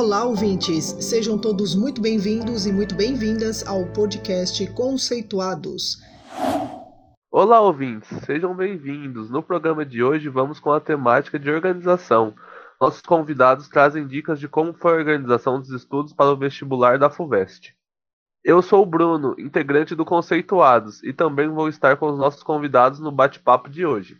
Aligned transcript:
Olá, 0.00 0.24
ouvintes! 0.24 0.96
Sejam 0.98 1.38
todos 1.38 1.74
muito 1.74 2.00
bem-vindos 2.00 2.64
e 2.64 2.72
muito 2.72 2.94
bem-vindas 2.94 3.66
ao 3.66 3.84
podcast 3.92 4.66
Conceituados. 4.72 5.98
Olá, 7.30 7.60
ouvintes! 7.60 8.08
Sejam 8.24 8.56
bem-vindos. 8.56 9.28
No 9.28 9.42
programa 9.42 9.84
de 9.84 10.02
hoje 10.02 10.30
vamos 10.30 10.58
com 10.58 10.72
a 10.72 10.80
temática 10.80 11.38
de 11.38 11.50
organização. 11.50 12.34
Nossos 12.80 13.02
convidados 13.02 13.68
trazem 13.68 14.06
dicas 14.06 14.40
de 14.40 14.48
como 14.48 14.72
foi 14.72 14.92
a 14.92 14.96
organização 14.96 15.60
dos 15.60 15.68
estudos 15.68 16.14
para 16.14 16.32
o 16.32 16.36
vestibular 16.36 16.98
da 16.98 17.10
FUVEST. 17.10 17.76
Eu 18.42 18.62
sou 18.62 18.82
o 18.82 18.86
Bruno, 18.86 19.34
integrante 19.38 19.94
do 19.94 20.06
Conceituados, 20.06 21.02
e 21.02 21.12
também 21.12 21.46
vou 21.46 21.68
estar 21.68 21.98
com 21.98 22.08
os 22.08 22.18
nossos 22.18 22.42
convidados 22.42 23.00
no 23.00 23.12
bate-papo 23.12 23.68
de 23.68 23.84
hoje. 23.84 24.18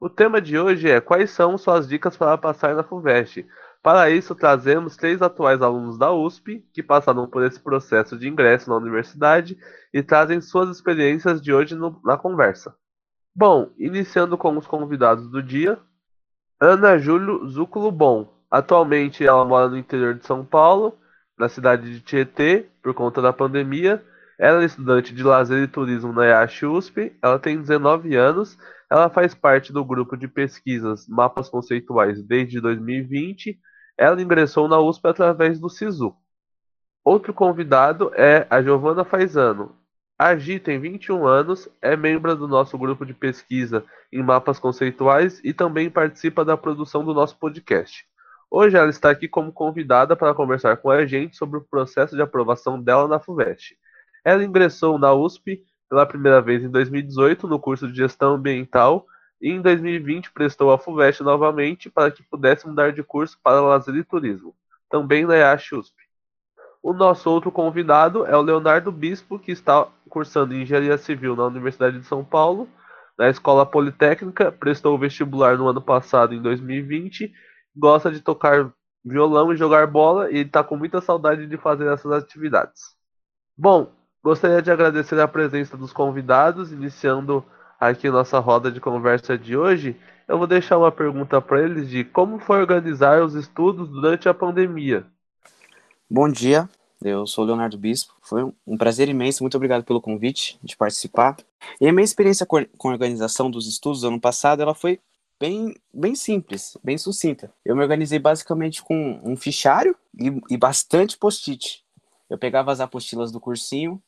O 0.00 0.08
tema 0.08 0.40
de 0.40 0.56
hoje 0.56 0.88
é 0.88 1.00
quais 1.00 1.30
são 1.30 1.58
suas 1.58 1.88
dicas 1.88 2.16
para 2.16 2.38
passar 2.38 2.76
na 2.76 2.84
FUVEST, 2.84 3.44
para 3.82 4.10
isso, 4.10 4.34
trazemos 4.34 4.94
três 4.94 5.22
atuais 5.22 5.62
alunos 5.62 5.96
da 5.96 6.12
USP 6.12 6.62
que 6.72 6.82
passaram 6.82 7.26
por 7.26 7.42
esse 7.42 7.58
processo 7.58 8.18
de 8.18 8.28
ingresso 8.28 8.68
na 8.68 8.76
universidade 8.76 9.56
e 9.92 10.02
trazem 10.02 10.40
suas 10.40 10.68
experiências 10.68 11.40
de 11.40 11.52
hoje 11.52 11.74
no, 11.74 11.98
na 12.04 12.18
conversa. 12.18 12.74
Bom, 13.34 13.70
iniciando 13.78 14.36
com 14.36 14.56
os 14.58 14.66
convidados 14.66 15.30
do 15.30 15.42
dia, 15.42 15.78
Ana 16.60 16.98
Júlio 16.98 17.48
Zúculo 17.48 17.90
Bom. 17.90 18.38
Atualmente 18.50 19.24
ela 19.24 19.46
mora 19.46 19.68
no 19.68 19.78
interior 19.78 20.14
de 20.14 20.26
São 20.26 20.44
Paulo, 20.44 20.98
na 21.38 21.48
cidade 21.48 21.90
de 21.90 22.00
Tietê, 22.02 22.66
por 22.82 22.92
conta 22.92 23.22
da 23.22 23.32
pandemia. 23.32 24.04
Ela 24.38 24.62
é 24.62 24.66
estudante 24.66 25.14
de 25.14 25.22
lazer 25.22 25.62
e 25.62 25.68
turismo 25.68 26.12
na 26.12 26.26
IASH 26.26 26.64
USP, 26.64 27.16
ela 27.22 27.38
tem 27.38 27.58
19 27.58 28.14
anos, 28.14 28.58
ela 28.90 29.08
faz 29.08 29.34
parte 29.34 29.72
do 29.72 29.84
grupo 29.84 30.16
de 30.16 30.28
pesquisas 30.28 31.06
Mapas 31.08 31.48
Conceituais 31.48 32.22
desde 32.22 32.60
2020 32.60 33.58
ela 34.00 34.22
ingressou 34.22 34.66
na 34.66 34.80
USP 34.80 35.08
através 35.08 35.60
do 35.60 35.68
SISU. 35.68 36.16
Outro 37.04 37.34
convidado 37.34 38.10
é 38.14 38.46
a 38.48 38.62
Giovana 38.62 39.04
Faisano. 39.04 39.76
A 40.18 40.34
Gi 40.34 40.58
tem 40.58 40.80
21 40.80 41.26
anos, 41.26 41.68
é 41.82 41.94
membro 41.98 42.34
do 42.34 42.48
nosso 42.48 42.78
grupo 42.78 43.04
de 43.04 43.12
pesquisa 43.12 43.84
em 44.10 44.22
mapas 44.22 44.58
conceituais 44.58 45.38
e 45.44 45.52
também 45.52 45.90
participa 45.90 46.42
da 46.46 46.56
produção 46.56 47.04
do 47.04 47.12
nosso 47.12 47.38
podcast. 47.38 48.06
Hoje 48.50 48.74
ela 48.74 48.88
está 48.88 49.10
aqui 49.10 49.28
como 49.28 49.52
convidada 49.52 50.16
para 50.16 50.34
conversar 50.34 50.78
com 50.78 50.90
a 50.90 51.04
gente 51.04 51.36
sobre 51.36 51.58
o 51.58 51.64
processo 51.64 52.16
de 52.16 52.22
aprovação 52.22 52.82
dela 52.82 53.06
na 53.06 53.20
FUVEST. 53.20 53.76
Ela 54.24 54.42
ingressou 54.42 54.98
na 54.98 55.12
USP 55.12 55.62
pela 55.90 56.06
primeira 56.06 56.40
vez 56.40 56.64
em 56.64 56.70
2018 56.70 57.46
no 57.46 57.60
curso 57.60 57.86
de 57.86 57.98
Gestão 57.98 58.36
Ambiental 58.36 59.04
em 59.40 59.60
2020 59.60 60.32
prestou 60.32 60.70
a 60.70 60.78
FUVEST 60.78 61.22
novamente 61.22 61.88
para 61.88 62.10
que 62.10 62.22
pudesse 62.22 62.66
mudar 62.66 62.92
de 62.92 63.02
curso 63.02 63.38
para 63.42 63.60
lazer 63.60 63.94
e 63.96 64.04
turismo, 64.04 64.54
também 64.88 65.24
na 65.24 65.36
EASH 65.36 65.72
USP. 65.72 65.96
O 66.82 66.92
nosso 66.92 67.30
outro 67.30 67.50
convidado 67.50 68.24
é 68.26 68.36
o 68.36 68.42
Leonardo 68.42 68.90
Bispo, 68.90 69.38
que 69.38 69.52
está 69.52 69.86
cursando 70.08 70.54
Engenharia 70.54 70.96
Civil 70.96 71.36
na 71.36 71.44
Universidade 71.44 71.98
de 71.98 72.06
São 72.06 72.24
Paulo, 72.24 72.68
na 73.18 73.28
Escola 73.28 73.66
Politécnica, 73.66 74.50
prestou 74.50 74.94
o 74.94 74.98
vestibular 74.98 75.58
no 75.58 75.68
ano 75.68 75.82
passado, 75.82 76.34
em 76.34 76.40
2020, 76.40 77.32
gosta 77.76 78.10
de 78.10 78.20
tocar 78.20 78.72
violão 79.04 79.52
e 79.52 79.56
jogar 79.56 79.86
bola 79.86 80.30
e 80.30 80.38
está 80.38 80.64
com 80.64 80.76
muita 80.76 81.00
saudade 81.00 81.46
de 81.46 81.56
fazer 81.56 81.86
essas 81.86 82.12
atividades. 82.12 82.94
Bom, 83.56 83.92
gostaria 84.22 84.62
de 84.62 84.70
agradecer 84.70 85.20
a 85.20 85.28
presença 85.28 85.76
dos 85.76 85.92
convidados, 85.92 86.72
iniciando 86.72 87.44
aqui 87.80 88.10
nossa 88.10 88.38
roda 88.38 88.70
de 88.70 88.78
conversa 88.78 89.38
de 89.38 89.56
hoje, 89.56 89.96
eu 90.28 90.36
vou 90.36 90.46
deixar 90.46 90.76
uma 90.76 90.92
pergunta 90.92 91.40
para 91.40 91.62
eles 91.62 91.88
de 91.88 92.04
como 92.04 92.38
foi 92.38 92.60
organizar 92.60 93.24
os 93.24 93.34
estudos 93.34 93.88
durante 93.88 94.28
a 94.28 94.34
pandemia. 94.34 95.06
Bom 96.08 96.28
dia, 96.28 96.68
eu 97.02 97.26
sou 97.26 97.42
Leonardo 97.42 97.78
Bispo. 97.78 98.12
Foi 98.20 98.44
um 98.66 98.76
prazer 98.76 99.08
imenso, 99.08 99.42
muito 99.42 99.56
obrigado 99.56 99.82
pelo 99.82 100.00
convite 100.00 100.58
de 100.62 100.76
participar. 100.76 101.38
E 101.80 101.88
a 101.88 101.92
minha 101.92 102.04
experiência 102.04 102.44
com 102.44 102.58
a 102.58 102.92
organização 102.92 103.50
dos 103.50 103.66
estudos 103.66 104.02
do 104.02 104.08
ano 104.08 104.20
passado, 104.20 104.60
ela 104.60 104.74
foi 104.74 105.00
bem, 105.38 105.74
bem 105.92 106.14
simples, 106.14 106.76
bem 106.84 106.98
sucinta. 106.98 107.50
Eu 107.64 107.74
me 107.74 107.82
organizei 107.82 108.18
basicamente 108.18 108.82
com 108.82 109.18
um 109.24 109.36
fichário 109.36 109.96
e, 110.18 110.38
e 110.50 110.56
bastante 110.58 111.16
post-it. 111.16 111.82
Eu 112.28 112.36
pegava 112.36 112.70
as 112.70 112.80
apostilas 112.80 113.32
do 113.32 113.40
cursinho, 113.40 114.00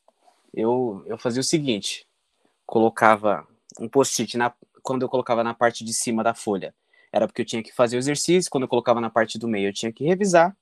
eu, 0.54 1.02
eu 1.06 1.16
fazia 1.16 1.40
o 1.40 1.44
seguinte, 1.44 2.06
colocava 2.66 3.46
um 3.78 3.88
post-it 3.88 4.36
quando 4.82 5.02
eu 5.02 5.08
colocava 5.08 5.42
na 5.44 5.54
parte 5.54 5.84
de 5.84 5.92
cima 5.92 6.22
da 6.22 6.34
folha. 6.34 6.74
Era 7.12 7.26
porque 7.26 7.42
eu 7.42 7.46
tinha 7.46 7.62
que 7.62 7.72
fazer 7.72 7.96
o 7.96 7.98
exercício, 7.98 8.50
quando 8.50 8.64
eu 8.64 8.68
colocava 8.68 9.00
na 9.00 9.10
parte 9.10 9.38
do 9.38 9.46
meio 9.46 9.68
eu 9.68 9.72
tinha 9.72 9.92
que 9.92 10.04
revisar, 10.04 10.56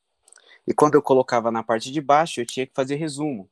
e 0.66 0.74
quando 0.74 0.94
eu 0.94 1.02
colocava 1.02 1.50
na 1.50 1.62
parte 1.62 1.90
de 1.90 2.00
baixo 2.00 2.40
eu 2.40 2.46
tinha 2.46 2.66
que 2.66 2.74
fazer 2.74 2.96
resumo. 2.96 3.48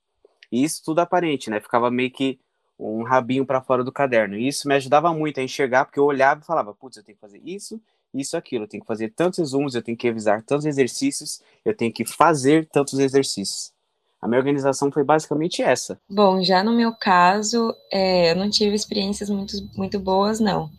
E 0.51 0.65
isso 0.65 0.83
tudo 0.85 1.01
aparente, 1.01 1.51
né? 1.51 1.61
Ficava 1.61 1.91
meio 1.91 2.11
que 2.11 2.41
um 2.79 3.03
rabinho 3.03 3.45
para 3.45 3.61
fora 3.61 3.83
do 3.83 3.93
caderno. 3.93 4.37
E 4.37 4.47
isso 4.47 4.69
me 4.69 4.75
ajudava 4.75 5.13
muito 5.13 5.41
a 5.41 5.43
enxergar, 5.43 5.85
porque 5.85 5.99
eu 5.99 6.05
olhava 6.05 6.41
e 6.41 6.45
falava, 6.45 6.73
putz, 6.73 6.97
eu 6.97 7.03
tenho 7.03 7.17
que 7.17 7.21
fazer 7.21 7.41
isso, 7.45 7.81
isso, 8.15 8.37
aquilo. 8.37 8.65
Eu 8.65 8.69
tenho 8.69 8.83
que 8.83 8.87
fazer 8.87 9.11
tantos 9.11 9.39
resumos, 9.39 9.75
eu 9.75 9.83
tenho 9.83 9.97
que 9.97 10.07
revisar 10.07 10.43
tantos 10.43 10.65
exercícios, 10.65 11.43
eu 11.65 11.75
tenho 11.75 11.93
que 11.93 12.05
fazer 12.05 12.69
tantos 12.69 12.99
exercícios. 12.99 13.73
A 14.21 14.27
minha 14.27 14.39
organização 14.39 14.91
foi 14.91 15.05
basicamente 15.05 15.63
essa. 15.63 15.99
Bom, 16.11 16.43
já 16.43 16.63
no 16.65 16.73
meu 16.73 16.93
caso, 16.93 17.75
é, 17.91 18.33
eu 18.33 18.37
não 18.37 18.51
tive 18.51 18.75
experiências 18.75 19.31
muito, 19.31 19.57
muito 19.77 19.99
boas, 19.99 20.41
não. 20.41 20.71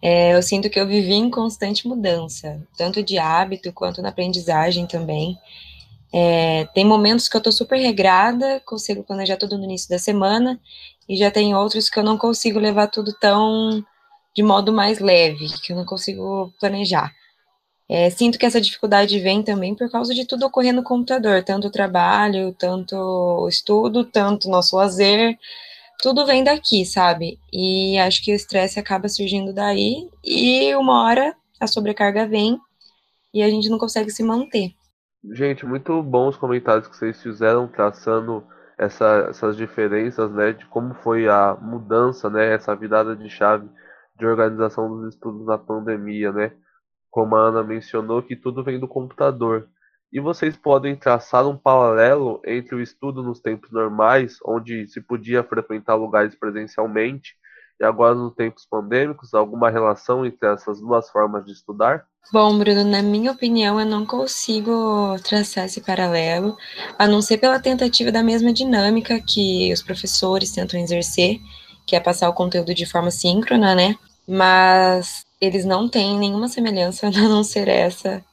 É, 0.00 0.34
eu 0.34 0.42
sinto 0.42 0.68
que 0.70 0.78
eu 0.78 0.86
vivi 0.86 1.14
em 1.14 1.30
constante 1.30 1.88
mudança, 1.88 2.62
tanto 2.76 3.02
de 3.02 3.18
hábito 3.18 3.72
quanto 3.72 4.02
na 4.02 4.10
aprendizagem 4.10 4.86
também. 4.86 5.38
É, 6.12 6.66
tem 6.74 6.84
momentos 6.84 7.28
que 7.28 7.36
eu 7.36 7.40
tô 7.40 7.50
super 7.50 7.76
regrada, 7.76 8.60
consigo 8.64 9.02
planejar 9.02 9.36
tudo 9.36 9.58
no 9.58 9.64
início 9.64 9.88
da 9.88 9.98
semana, 9.98 10.60
e 11.08 11.16
já 11.16 11.30
tem 11.30 11.54
outros 11.54 11.90
que 11.90 11.98
eu 11.98 12.04
não 12.04 12.16
consigo 12.16 12.60
levar 12.60 12.86
tudo 12.86 13.12
tão 13.12 13.84
de 14.36 14.42
modo 14.42 14.72
mais 14.72 14.98
leve, 14.98 15.46
que 15.62 15.72
eu 15.72 15.76
não 15.76 15.84
consigo 15.84 16.52
planejar. 16.60 17.12
É, 17.96 18.10
sinto 18.10 18.40
que 18.40 18.44
essa 18.44 18.60
dificuldade 18.60 19.20
vem 19.20 19.40
também 19.40 19.72
por 19.72 19.88
causa 19.88 20.12
de 20.12 20.26
tudo 20.26 20.44
ocorrer 20.44 20.74
no 20.74 20.82
computador, 20.82 21.44
tanto 21.44 21.68
o 21.68 21.70
trabalho, 21.70 22.52
tanto 22.58 22.96
o 22.96 23.48
estudo, 23.48 24.04
tanto 24.04 24.50
nosso 24.50 24.74
lazer, 24.76 25.38
tudo 26.02 26.26
vem 26.26 26.42
daqui, 26.42 26.84
sabe? 26.84 27.38
E 27.52 27.96
acho 27.98 28.24
que 28.24 28.32
o 28.32 28.34
estresse 28.34 28.80
acaba 28.80 29.08
surgindo 29.08 29.54
daí, 29.54 30.10
e 30.24 30.74
uma 30.74 31.04
hora 31.04 31.36
a 31.60 31.68
sobrecarga 31.68 32.26
vem 32.26 32.58
e 33.32 33.44
a 33.44 33.48
gente 33.48 33.68
não 33.68 33.78
consegue 33.78 34.10
se 34.10 34.24
manter. 34.24 34.74
Gente, 35.30 35.64
muito 35.64 36.02
bons 36.02 36.36
comentários 36.36 36.88
que 36.88 36.96
vocês 36.96 37.22
fizeram, 37.22 37.68
traçando 37.68 38.44
essa, 38.76 39.28
essas 39.30 39.56
diferenças, 39.56 40.32
né, 40.32 40.52
de 40.52 40.66
como 40.66 40.94
foi 40.94 41.28
a 41.28 41.56
mudança, 41.62 42.28
né, 42.28 42.54
essa 42.54 42.74
virada 42.74 43.14
de 43.14 43.30
chave 43.30 43.68
de 44.18 44.26
organização 44.26 44.88
dos 44.88 45.14
estudos 45.14 45.46
na 45.46 45.56
pandemia, 45.56 46.32
né? 46.32 46.50
Como 47.14 47.36
a 47.36 47.42
Ana 47.42 47.62
mencionou, 47.62 48.20
que 48.20 48.34
tudo 48.34 48.64
vem 48.64 48.76
do 48.76 48.88
computador. 48.88 49.68
E 50.12 50.18
vocês 50.18 50.56
podem 50.56 50.96
traçar 50.96 51.46
um 51.46 51.56
paralelo 51.56 52.42
entre 52.44 52.74
o 52.74 52.80
estudo 52.80 53.22
nos 53.22 53.38
tempos 53.38 53.70
normais, 53.70 54.38
onde 54.44 54.88
se 54.88 55.00
podia 55.00 55.44
frequentar 55.44 55.94
lugares 55.94 56.34
presencialmente, 56.34 57.36
e 57.80 57.84
agora 57.84 58.16
nos 58.16 58.34
tempos 58.34 58.66
pandêmicos, 58.66 59.32
alguma 59.32 59.70
relação 59.70 60.26
entre 60.26 60.52
essas 60.52 60.80
duas 60.80 61.08
formas 61.08 61.46
de 61.46 61.52
estudar? 61.52 62.04
Bom, 62.32 62.58
Bruno, 62.58 62.82
na 62.82 63.00
minha 63.00 63.30
opinião, 63.30 63.78
eu 63.78 63.86
não 63.86 64.04
consigo 64.04 65.14
traçar 65.22 65.66
esse 65.66 65.82
paralelo, 65.82 66.56
a 66.98 67.06
não 67.06 67.22
ser 67.22 67.38
pela 67.38 67.60
tentativa 67.60 68.10
da 68.10 68.24
mesma 68.24 68.52
dinâmica 68.52 69.20
que 69.20 69.72
os 69.72 69.84
professores 69.84 70.50
tentam 70.50 70.80
exercer, 70.80 71.38
que 71.86 71.94
é 71.94 72.00
passar 72.00 72.28
o 72.28 72.34
conteúdo 72.34 72.74
de 72.74 72.86
forma 72.86 73.12
síncrona, 73.12 73.72
né? 73.72 73.94
Mas 74.26 75.24
eles 75.44 75.64
não 75.64 75.88
têm 75.88 76.18
nenhuma 76.18 76.48
semelhança 76.48 77.06
a 77.08 77.10
não 77.10 77.44
ser 77.44 77.68
essa 77.68 78.24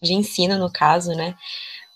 de 0.00 0.14
ensino, 0.14 0.58
no 0.58 0.70
caso, 0.70 1.12
né? 1.14 1.34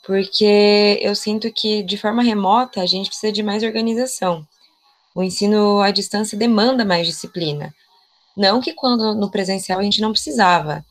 Porque 0.04 0.98
eu 1.00 1.14
sinto 1.14 1.52
que 1.52 1.82
de 1.82 1.96
forma 1.96 2.22
remota 2.22 2.80
a 2.80 2.86
gente 2.86 3.08
precisa 3.08 3.32
de 3.32 3.42
mais 3.42 3.62
organização. 3.62 4.46
O 5.14 5.22
ensino 5.22 5.80
à 5.80 5.90
distância 5.90 6.36
demanda 6.36 6.84
mais 6.84 7.06
disciplina. 7.06 7.72
Não 8.36 8.60
que 8.60 8.72
quando 8.72 9.14
no 9.14 9.30
presencial 9.30 9.78
a 9.78 9.82
gente 9.82 10.00
não 10.00 10.10
precisava, 10.10 10.84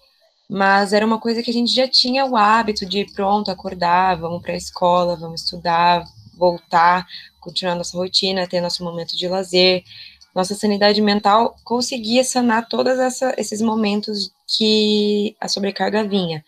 mas 0.49 0.93
era 0.93 1.05
uma 1.05 1.19
coisa 1.19 1.41
que 1.41 1.49
a 1.49 1.53
gente 1.53 1.73
já 1.73 1.87
tinha 1.87 2.25
o 2.25 2.35
hábito 2.35 2.85
de 2.85 3.05
pronto, 3.13 3.49
acordar, 3.49 4.17
vamos 4.17 4.41
para 4.41 4.53
a 4.53 4.57
escola, 4.57 5.15
vamos 5.15 5.41
estudar, 5.41 6.05
voltar, 6.37 7.05
continuar 7.39 7.75
nossa 7.75 7.97
rotina, 7.97 8.47
ter 8.47 8.61
nosso 8.61 8.83
momento 8.83 9.17
de 9.17 9.27
lazer 9.27 9.83
nossa 10.33 10.55
sanidade 10.55 11.01
mental 11.01 11.55
conseguia 11.63 12.23
sanar 12.23 12.67
todos 12.67 12.97
esses 13.37 13.61
momentos 13.61 14.31
que 14.47 15.35
a 15.39 15.47
sobrecarga 15.47 16.07
vinha. 16.07 16.43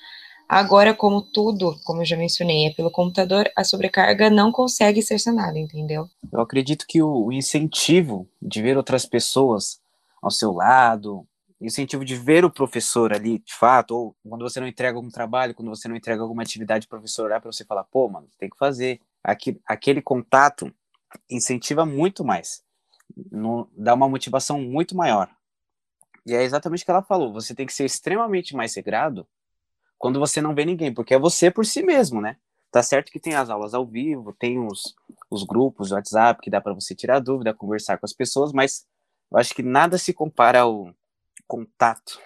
Agora, 0.47 0.93
como 0.93 1.21
tudo, 1.21 1.75
como 1.83 2.01
eu 2.01 2.05
já 2.05 2.15
mencionei, 2.15 2.67
é 2.67 2.73
pelo 2.73 2.91
computador, 2.91 3.49
a 3.55 3.63
sobrecarga 3.63 4.29
não 4.29 4.51
consegue 4.51 5.01
ser 5.01 5.19
sanada, 5.19 5.57
entendeu? 5.57 6.07
Eu 6.31 6.41
acredito 6.41 6.85
que 6.87 7.01
o 7.01 7.31
incentivo 7.31 8.27
de 8.41 8.61
ver 8.61 8.77
outras 8.77 9.05
pessoas 9.05 9.79
ao 10.21 10.29
seu 10.29 10.51
lado, 10.51 11.25
incentivo 11.59 12.03
de 12.05 12.15
ver 12.15 12.45
o 12.45 12.51
professor 12.51 13.13
ali, 13.13 13.39
de 13.39 13.53
fato, 13.53 13.95
ou 13.95 14.15
quando 14.27 14.41
você 14.41 14.59
não 14.59 14.67
entrega 14.67 14.97
algum 14.97 15.09
trabalho, 15.09 15.55
quando 15.55 15.69
você 15.69 15.87
não 15.87 15.95
entrega 15.95 16.21
alguma 16.21 16.43
atividade, 16.43 16.85
o 16.85 16.89
professor 16.89 17.25
olhar 17.25 17.41
para 17.41 17.51
você 17.51 17.63
e 17.63 17.65
falar, 17.65 17.83
pô, 17.85 18.07
mano, 18.09 18.27
tem 18.37 18.49
que 18.49 18.57
fazer. 18.57 18.99
Aqui, 19.23 19.59
aquele 19.65 20.01
contato 20.01 20.73
incentiva 21.29 21.85
muito 21.85 22.23
mais, 22.23 22.62
no, 23.31 23.69
dá 23.75 23.93
uma 23.93 24.09
motivação 24.09 24.61
muito 24.61 24.95
maior. 24.95 25.29
E 26.25 26.33
é 26.33 26.43
exatamente 26.43 26.83
o 26.83 26.85
que 26.85 26.91
ela 26.91 27.03
falou, 27.03 27.33
você 27.33 27.53
tem 27.53 27.65
que 27.65 27.73
ser 27.73 27.85
extremamente 27.85 28.55
mais 28.55 28.75
regrado 28.75 29.27
quando 29.97 30.19
você 30.19 30.41
não 30.41 30.55
vê 30.55 30.65
ninguém, 30.65 30.93
porque 30.93 31.13
é 31.13 31.19
você 31.19 31.49
por 31.49 31.65
si 31.65 31.81
mesmo, 31.81 32.21
né? 32.21 32.37
Tá 32.71 32.81
certo 32.81 33.11
que 33.11 33.19
tem 33.19 33.35
as 33.35 33.49
aulas 33.49 33.73
ao 33.73 33.85
vivo, 33.85 34.33
tem 34.33 34.59
os, 34.59 34.95
os 35.29 35.43
grupos 35.43 35.89
do 35.89 35.95
WhatsApp 35.95 36.41
que 36.41 36.49
dá 36.49 36.59
para 36.59 36.73
você 36.73 36.95
tirar 36.95 37.19
dúvida, 37.19 37.53
conversar 37.53 37.97
com 37.97 38.05
as 38.05 38.13
pessoas, 38.13 38.51
mas 38.51 38.85
eu 39.31 39.37
acho 39.37 39.53
que 39.53 39.63
nada 39.63 39.97
se 39.97 40.13
compara 40.13 40.61
ao 40.61 40.93
contato 41.47 42.19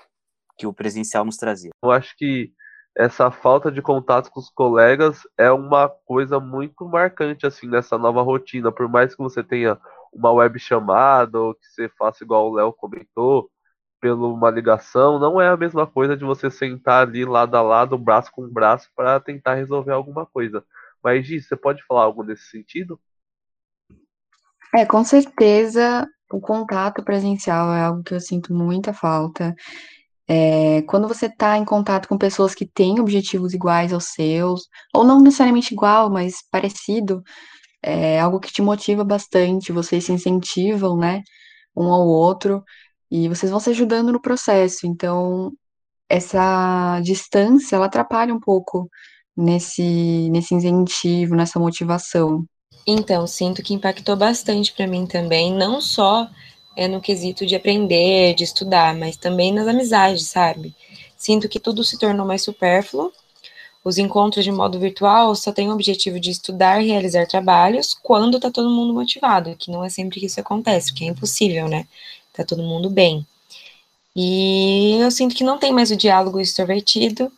que 0.57 0.66
o 0.66 0.74
presencial 0.74 1.25
nos 1.25 1.38
trazia. 1.38 1.72
Eu 1.84 1.92
acho 1.92 2.16
que 2.18 2.51
essa 2.98 3.30
falta 3.30 3.72
de 3.72 3.81
contato 3.81 4.31
com 4.31 4.39
os 4.39 4.50
colegas 4.50 5.22
é 5.38 5.51
uma 5.51 5.88
coisa 5.88 6.39
muito 6.39 6.86
marcante 6.86 7.45
assim 7.45 7.68
nessa 7.68 7.98
nova 7.98 8.22
rotina. 8.24 8.72
Por 8.72 8.89
mais 8.89 9.13
que 9.16 9.22
você 9.22 9.44
tenha 9.44 9.80
uma 10.13 10.31
web 10.31 10.59
chamada 10.59 11.39
ou 11.39 11.54
que 11.54 11.65
você 11.68 11.89
faça 11.89 12.24
igual 12.24 12.50
o 12.50 12.56
Léo 12.56 12.74
comentou, 12.74 13.50
pela 14.00 14.27
uma 14.27 14.50
ligação, 14.50 15.19
não 15.19 15.42
é 15.42 15.50
a 15.50 15.57
mesma 15.57 15.88
coisa 15.88 16.15
de 16.15 16.24
você 16.24 16.51
sentar 16.51 17.07
ali 17.07 17.25
lado 17.25 17.56
a 17.56 17.62
lado, 17.62 17.98
braço 17.98 18.31
com 18.31 18.48
braço, 18.48 18.89
para 18.95 19.19
tentar 19.19 19.56
resolver 19.56 19.92
alguma 19.92 20.25
coisa. 20.25 20.63
Mas, 21.04 21.25
Gi, 21.25 21.42
você 21.42 21.56
pode 21.56 21.83
falar 21.86 22.04
algo 22.04 22.24
nesse 22.24 22.44
sentido? 22.44 23.00
É, 24.75 24.86
com 24.86 25.04
certeza 25.04 26.07
o 26.31 26.42
contato 26.42 27.03
presencial 27.03 27.74
é 27.74 27.81
algo 27.81 28.03
que 28.03 28.13
eu 28.13 28.19
sinto 28.19 28.53
muita 28.53 28.94
falta. 28.94 29.56
É, 30.27 30.81
quando 30.83 31.07
você 31.07 31.27
está 31.27 31.57
em 31.57 31.63
contato 31.63 32.10
com 32.10 32.18
pessoas 32.18 32.53
que 32.53 32.65
têm 32.65 33.00
objetivos 33.00 33.53
iguais 33.53 33.94
aos 33.94 34.10
seus, 34.10 34.68
ou 34.94 35.06
não 35.06 35.21
necessariamente 35.21 35.74
igual, 35.74 36.12
mas 36.12 36.44
parecido, 36.51 37.24
é 37.88 38.19
algo 38.19 38.39
que 38.39 38.51
te 38.51 38.62
motiva 38.62 39.04
bastante, 39.04 39.72
vocês 39.72 40.06
se 40.06 40.12
incentivam, 40.12 40.98
né, 40.98 41.24
um 41.75 41.92
ao 41.92 42.07
outro, 42.07 42.63
e 43.10 43.30
vocês 43.30 43.50
vão 43.50 43.60
se 43.60 43.69
ajudando 43.69 44.12
no 44.12 44.22
processo. 44.22 44.86
Então, 44.86 45.51
essa 46.10 47.00
distância, 47.01 47.75
ela 47.75 47.86
atrapalha 47.86 48.34
um 48.34 48.39
pouco 48.39 48.89
nesse, 49.36 50.30
nesse 50.30 50.54
incentivo, 50.54 51.36
nessa 51.36 51.60
motivação. 51.60 52.44
Então, 52.86 53.28
sinto 53.28 53.63
que 53.63 53.74
impactou 53.74 54.16
bastante 54.16 54.74
para 54.74 54.88
mim 54.88 55.06
também, 55.06 55.54
não 55.54 55.80
só 55.80 56.30
é 56.75 56.88
no 56.88 57.01
quesito 57.01 57.45
de 57.45 57.56
aprender, 57.56 58.36
de 58.36 58.44
estudar, 58.44 58.95
mas 58.95 59.18
também 59.18 59.54
nas 59.54 59.68
amizades, 59.68 60.28
sabe? 60.28 60.75
Sinto 61.18 61.50
que 61.50 61.60
tudo 61.60 61.84
se 61.84 61.98
tornou 61.98 62.25
mais 62.25 62.44
supérfluo. 62.44 63.12
Os 63.88 63.98
encontros 63.98 64.44
de 64.44 64.51
modo 64.51 64.78
virtual 64.78 65.34
só 65.34 65.50
têm 65.50 65.69
o 65.69 65.74
objetivo 65.74 66.19
de 66.19 66.30
estudar 66.30 66.84
e 66.84 66.88
realizar 66.88 67.25
trabalhos 67.25 67.94
quando 67.94 68.38
tá 68.38 68.51
todo 68.51 68.69
mundo 68.69 68.94
motivado, 68.94 69.56
que 69.56 69.72
não 69.72 69.81
é 69.81 69.88
sempre 69.88 70.19
que 70.19 70.25
isso 70.25 70.42
acontece, 70.42 70.94
que 70.94 71.06
é 71.06 71.07
impossível, 71.07 71.69
né? 71.69 71.88
Tá 72.34 72.44
todo 72.44 72.62
mundo 72.62 72.89
bem. 72.89 73.25
E 74.13 74.98
eu 75.00 75.10
sinto 75.10 75.34
que 75.34 75.42
não 75.42 75.57
tem 75.57 75.72
mais 75.72 75.89
o 75.89 75.95
diálogo 75.95 76.38
extrovertido, 76.38 77.31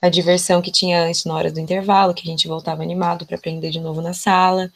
a 0.00 0.08
diversão 0.08 0.62
que 0.62 0.72
tinha 0.72 1.04
antes 1.04 1.26
na 1.26 1.34
hora 1.34 1.52
do 1.52 1.60
intervalo, 1.60 2.14
que 2.14 2.22
a 2.22 2.30
gente 2.30 2.48
voltava 2.48 2.82
animado 2.82 3.26
para 3.26 3.36
aprender 3.36 3.68
de 3.68 3.78
novo 3.78 4.00
na 4.00 4.14
sala. 4.14 4.72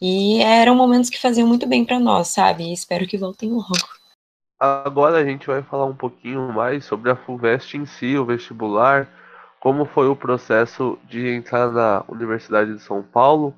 E 0.00 0.40
eram 0.40 0.74
momentos 0.74 1.10
que 1.10 1.20
faziam 1.20 1.46
muito 1.46 1.66
bem 1.66 1.84
para 1.84 2.00
nós, 2.00 2.28
sabe? 2.28 2.64
E 2.64 2.72
espero 2.72 3.06
que 3.06 3.18
voltem 3.18 3.50
logo. 3.52 3.76
Agora 4.58 5.18
a 5.18 5.24
gente 5.24 5.46
vai 5.46 5.62
falar 5.62 5.84
um 5.84 5.94
pouquinho 5.94 6.50
mais 6.50 6.86
sobre 6.86 7.10
a 7.10 7.16
FUVEST 7.16 7.76
em 7.76 7.84
si, 7.84 8.16
o 8.16 8.24
vestibular, 8.24 9.19
como 9.60 9.84
foi 9.84 10.08
o 10.08 10.16
processo 10.16 10.98
de 11.04 11.28
entrar 11.28 11.70
na 11.70 12.02
Universidade 12.08 12.74
de 12.74 12.82
São 12.82 13.02
Paulo. 13.02 13.54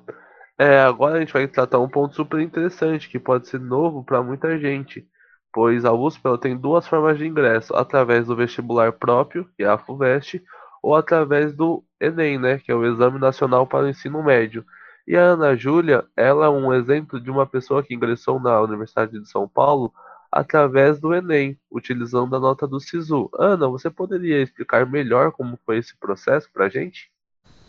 É, 0.59 0.81
agora 0.81 1.15
a 1.15 1.19
gente 1.19 1.33
vai 1.33 1.47
tratar 1.47 1.79
um 1.79 1.89
ponto 1.89 2.13
super 2.13 2.39
interessante, 2.41 3.09
que 3.09 3.17
pode 3.17 3.47
ser 3.47 3.59
novo 3.59 4.03
para 4.03 4.21
muita 4.21 4.59
gente, 4.59 5.07
pois 5.51 5.85
a 5.85 5.93
USP 5.93 6.21
tem 6.41 6.57
duas 6.57 6.85
formas 6.87 7.17
de 7.17 7.25
ingresso, 7.25 7.73
através 7.75 8.27
do 8.27 8.35
vestibular 8.35 8.91
próprio, 8.91 9.49
que 9.55 9.63
é 9.63 9.67
a 9.67 9.77
FUVEST, 9.77 10.43
ou 10.83 10.95
através 10.95 11.55
do 11.55 11.83
Enem, 11.99 12.37
né, 12.37 12.59
que 12.59 12.71
é 12.71 12.75
o 12.75 12.85
Exame 12.85 13.17
Nacional 13.17 13.65
para 13.65 13.85
o 13.85 13.89
Ensino 13.89 14.21
Médio. 14.21 14.65
E 15.07 15.15
a 15.15 15.21
Ana 15.21 15.55
Júlia, 15.55 16.05
ela 16.15 16.47
é 16.47 16.49
um 16.49 16.73
exemplo 16.73 17.19
de 17.19 17.31
uma 17.31 17.45
pessoa 17.45 17.81
que 17.81 17.93
ingressou 17.93 18.39
na 18.39 18.59
Universidade 18.61 19.17
de 19.17 19.29
São 19.29 19.47
Paulo 19.47 19.93
através 20.33 20.99
do 20.99 21.13
Enem, 21.13 21.55
utilizando 21.71 22.35
a 22.35 22.39
nota 22.39 22.67
do 22.67 22.79
SISU. 22.79 23.29
Ana, 23.37 23.67
você 23.67 23.89
poderia 23.89 24.41
explicar 24.41 24.83
melhor 24.89 25.31
como 25.31 25.59
foi 25.63 25.77
esse 25.77 25.95
processo 25.95 26.49
para 26.51 26.65
a 26.65 26.69
gente? 26.69 27.11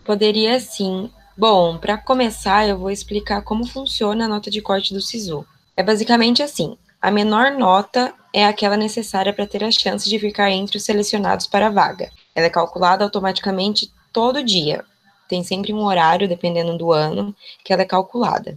Poderia 0.02 0.58
sim. 0.58 1.10
Bom, 1.36 1.76
para 1.76 1.98
começar, 1.98 2.66
eu 2.66 2.78
vou 2.78 2.90
explicar 2.90 3.42
como 3.42 3.66
funciona 3.66 4.24
a 4.24 4.28
nota 4.28 4.50
de 4.50 4.62
corte 4.62 4.94
do 4.94 5.00
SISU. 5.00 5.46
É 5.76 5.82
basicamente 5.82 6.42
assim: 6.42 6.78
a 7.02 7.10
menor 7.10 7.52
nota 7.52 8.14
é 8.32 8.46
aquela 8.46 8.78
necessária 8.78 9.32
para 9.32 9.46
ter 9.46 9.62
a 9.62 9.70
chance 9.70 10.08
de 10.08 10.18
ficar 10.18 10.50
entre 10.50 10.78
os 10.78 10.84
selecionados 10.84 11.46
para 11.46 11.66
a 11.66 11.70
vaga. 11.70 12.10
Ela 12.34 12.46
é 12.46 12.50
calculada 12.50 13.04
automaticamente 13.04 13.92
todo 14.10 14.42
dia. 14.42 14.82
Tem 15.28 15.44
sempre 15.44 15.72
um 15.72 15.84
horário, 15.84 16.26
dependendo 16.26 16.78
do 16.78 16.92
ano, 16.92 17.34
que 17.62 17.74
ela 17.74 17.82
é 17.82 17.86
calculada. 17.86 18.56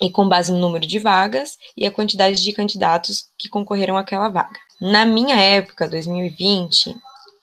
E 0.00 0.10
com 0.10 0.28
base 0.28 0.52
no 0.52 0.58
número 0.58 0.86
de 0.86 0.98
vagas 0.98 1.58
e 1.76 1.86
a 1.86 1.90
quantidade 1.90 2.42
de 2.42 2.52
candidatos 2.52 3.28
que 3.36 3.48
concorreram 3.48 3.96
àquela 3.96 4.28
vaga. 4.28 4.58
Na 4.80 5.04
minha 5.04 5.36
época, 5.36 5.88
2020, 5.88 6.94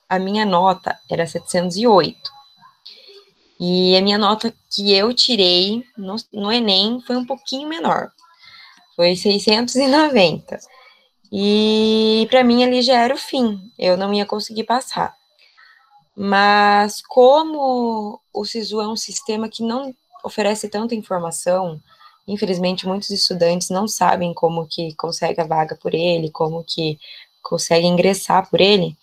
a 0.07 0.17
minha 0.17 0.45
nota 0.45 0.97
era 1.09 1.27
708. 1.27 2.17
E 3.59 3.95
a 3.95 4.01
minha 4.01 4.17
nota 4.17 4.53
que 4.69 4.93
eu 4.93 5.13
tirei 5.13 5.83
no, 5.97 6.15
no 6.31 6.51
Enem 6.51 7.01
foi 7.01 7.15
um 7.15 7.25
pouquinho 7.25 7.67
menor. 7.67 8.11
Foi 8.95 9.15
690. 9.15 10.59
E 11.31 12.27
para 12.29 12.43
mim 12.43 12.63
ali 12.63 12.81
já 12.81 13.01
era 13.01 13.13
o 13.13 13.17
fim. 13.17 13.59
Eu 13.77 13.97
não 13.97 14.13
ia 14.13 14.25
conseguir 14.25 14.63
passar. 14.63 15.15
Mas 16.15 17.01
como 17.01 18.21
o 18.33 18.45
SISU 18.45 18.79
é 18.79 18.87
um 18.87 18.95
sistema 18.95 19.49
que 19.49 19.63
não 19.63 19.93
oferece 20.23 20.69
tanta 20.69 20.95
informação, 20.95 21.81
infelizmente 22.27 22.87
muitos 22.87 23.09
estudantes 23.09 23.69
não 23.69 23.87
sabem 23.87 24.33
como 24.33 24.67
que 24.67 24.93
consegue 24.95 25.41
a 25.41 25.45
vaga 25.45 25.75
por 25.75 25.93
ele, 25.93 26.31
como 26.31 26.63
que 26.63 26.99
consegue 27.41 27.85
ingressar 27.85 28.49
por 28.49 28.59
ele, 28.59 28.97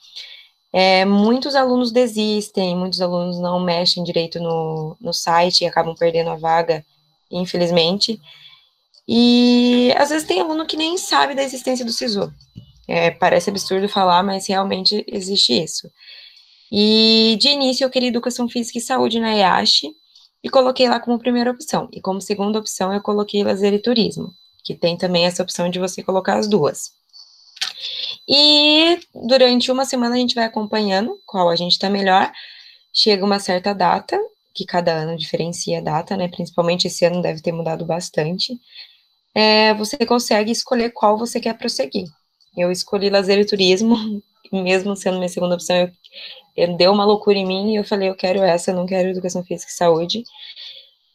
é, 0.73 1.05
muitos 1.05 1.55
alunos 1.55 1.93
desistem, 1.93 2.75
muitos 2.75 3.01
alunos 3.03 3.39
não 3.39 3.61
mexem 3.61 4.03
direito 4.03 4.41
no, 4.41 4.97
no 5.01 5.13
site 5.13 5.61
e 5.63 5.67
acabam 5.67 5.95
perdendo 5.95 6.31
a 6.31 6.37
vaga, 6.37 6.85
infelizmente. 7.31 8.19
E 9.07 9.93
às 9.99 10.09
vezes 10.09 10.27
tem 10.27 10.41
aluno 10.41 10.65
que 10.65 10.77
nem 10.77 10.97
sabe 10.97 11.35
da 11.35 11.43
existência 11.43 11.85
do 11.85 11.93
SISU. 11.93 12.33
É, 12.89 13.11
parece 13.11 13.51
absurdo 13.51 13.89
falar, 13.89 14.23
mas 14.23 14.47
realmente 14.47 15.05
existe 15.07 15.53
isso. 15.63 15.91
E 16.71 17.37
de 17.39 17.49
início 17.49 17.85
eu 17.85 17.91
queria 17.91 18.09
Educação 18.09 18.49
Física 18.49 18.79
e 18.79 18.81
Saúde 18.81 19.21
na 19.21 19.37
EASH 19.37 19.83
e 20.43 20.51
coloquei 20.51 20.89
lá 20.89 20.99
como 20.99 21.19
primeira 21.19 21.51
opção. 21.51 21.89
E 21.93 22.01
como 22.01 22.21
segunda 22.21 22.59
opção 22.59 22.93
eu 22.93 23.01
coloquei 23.01 23.45
Lazer 23.45 23.73
e 23.73 23.79
Turismo, 23.79 24.35
que 24.65 24.75
tem 24.75 24.97
também 24.97 25.27
essa 25.27 25.43
opção 25.43 25.69
de 25.71 25.79
você 25.79 26.03
colocar 26.03 26.37
as 26.37 26.49
duas. 26.49 26.93
E 28.29 28.99
durante 29.15 29.71
uma 29.71 29.85
semana 29.85 30.15
a 30.15 30.19
gente 30.19 30.35
vai 30.35 30.45
acompanhando 30.45 31.19
qual 31.27 31.49
a 31.49 31.57
gente 31.57 31.73
está 31.73 31.89
melhor. 31.91 32.33
Chega 32.93 33.25
uma 33.25 33.39
certa 33.39 33.75
data, 33.75 34.19
que 34.55 34.65
cada 34.65 34.93
ano 34.93 35.17
diferencia 35.17 35.79
a 35.79 35.83
data, 35.83 36.17
né? 36.17 36.29
Principalmente 36.29 36.87
esse 36.87 37.05
ano 37.05 37.23
deve 37.23 37.41
ter 37.41 37.53
mudado 37.53 37.85
bastante. 37.85 38.59
É, 39.35 39.73
você 39.75 39.97
consegue 40.07 40.51
escolher 40.51 40.91
qual 40.91 41.17
você 41.17 41.41
quer 41.41 41.57
prosseguir. 41.57 42.07
Eu 42.57 42.71
escolhi 42.71 43.09
lazer 43.09 43.39
e 43.39 43.47
turismo, 43.47 44.23
mesmo 44.53 44.97
sendo 44.97 45.19
minha 45.19 45.29
segunda 45.29 45.55
opção, 45.55 45.91
eu 46.57 46.77
deu 46.77 46.93
uma 46.93 47.05
loucura 47.05 47.39
em 47.39 47.47
mim 47.47 47.73
e 47.73 47.77
eu 47.77 47.85
falei, 47.85 48.09
eu 48.09 48.15
quero 48.15 48.41
essa, 48.41 48.71
eu 48.71 48.77
não 48.77 48.87
quero 48.87 49.09
educação 49.09 49.43
física 49.45 49.71
e 49.71 49.75
saúde. 49.75 50.25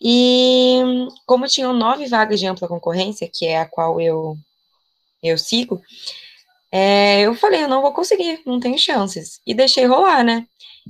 E 0.02 0.80
como 1.26 1.48
tinham 1.48 1.74
nove 1.74 2.08
vagas 2.08 2.40
de 2.40 2.48
ampla 2.48 2.68
concorrência, 2.68 3.30
que 3.32 3.46
é 3.46 3.60
a 3.60 3.66
qual 3.66 4.00
eu, 4.00 4.38
eu 5.24 5.38
sigo, 5.38 5.82
é, 6.72 7.22
eu 7.22 7.36
falei, 7.36 7.64
eu 7.64 7.68
não 7.68 7.82
vou 7.82 7.94
conseguir, 7.94 8.42
não 8.46 8.60
tenho 8.60 8.78
chances. 8.78 9.42
E 9.46 9.54
deixei 9.54 9.86
rolar, 9.86 10.24
né? 10.24 10.46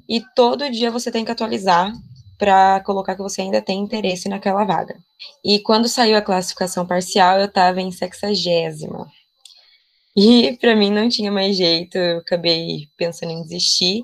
E 0.07 0.21
todo 0.35 0.69
dia 0.69 0.91
você 0.91 1.11
tem 1.11 1.25
que 1.25 1.31
atualizar 1.31 1.93
para 2.37 2.79
colocar 2.81 3.15
que 3.15 3.21
você 3.21 3.41
ainda 3.41 3.61
tem 3.61 3.79
interesse 3.79 4.29
naquela 4.29 4.63
vaga. 4.63 4.97
E 5.43 5.59
quando 5.59 5.87
saiu 5.87 6.17
a 6.17 6.21
classificação 6.21 6.85
parcial, 6.85 7.39
eu 7.39 7.45
estava 7.45 7.81
em 7.81 7.91
sexagésima. 7.91 9.07
E 10.17 10.57
para 10.61 10.75
mim 10.75 10.91
não 10.91 11.09
tinha 11.09 11.31
mais 11.31 11.55
jeito, 11.57 11.97
eu 11.97 12.19
acabei 12.19 12.89
pensando 12.97 13.31
em 13.31 13.43
desistir 13.43 14.03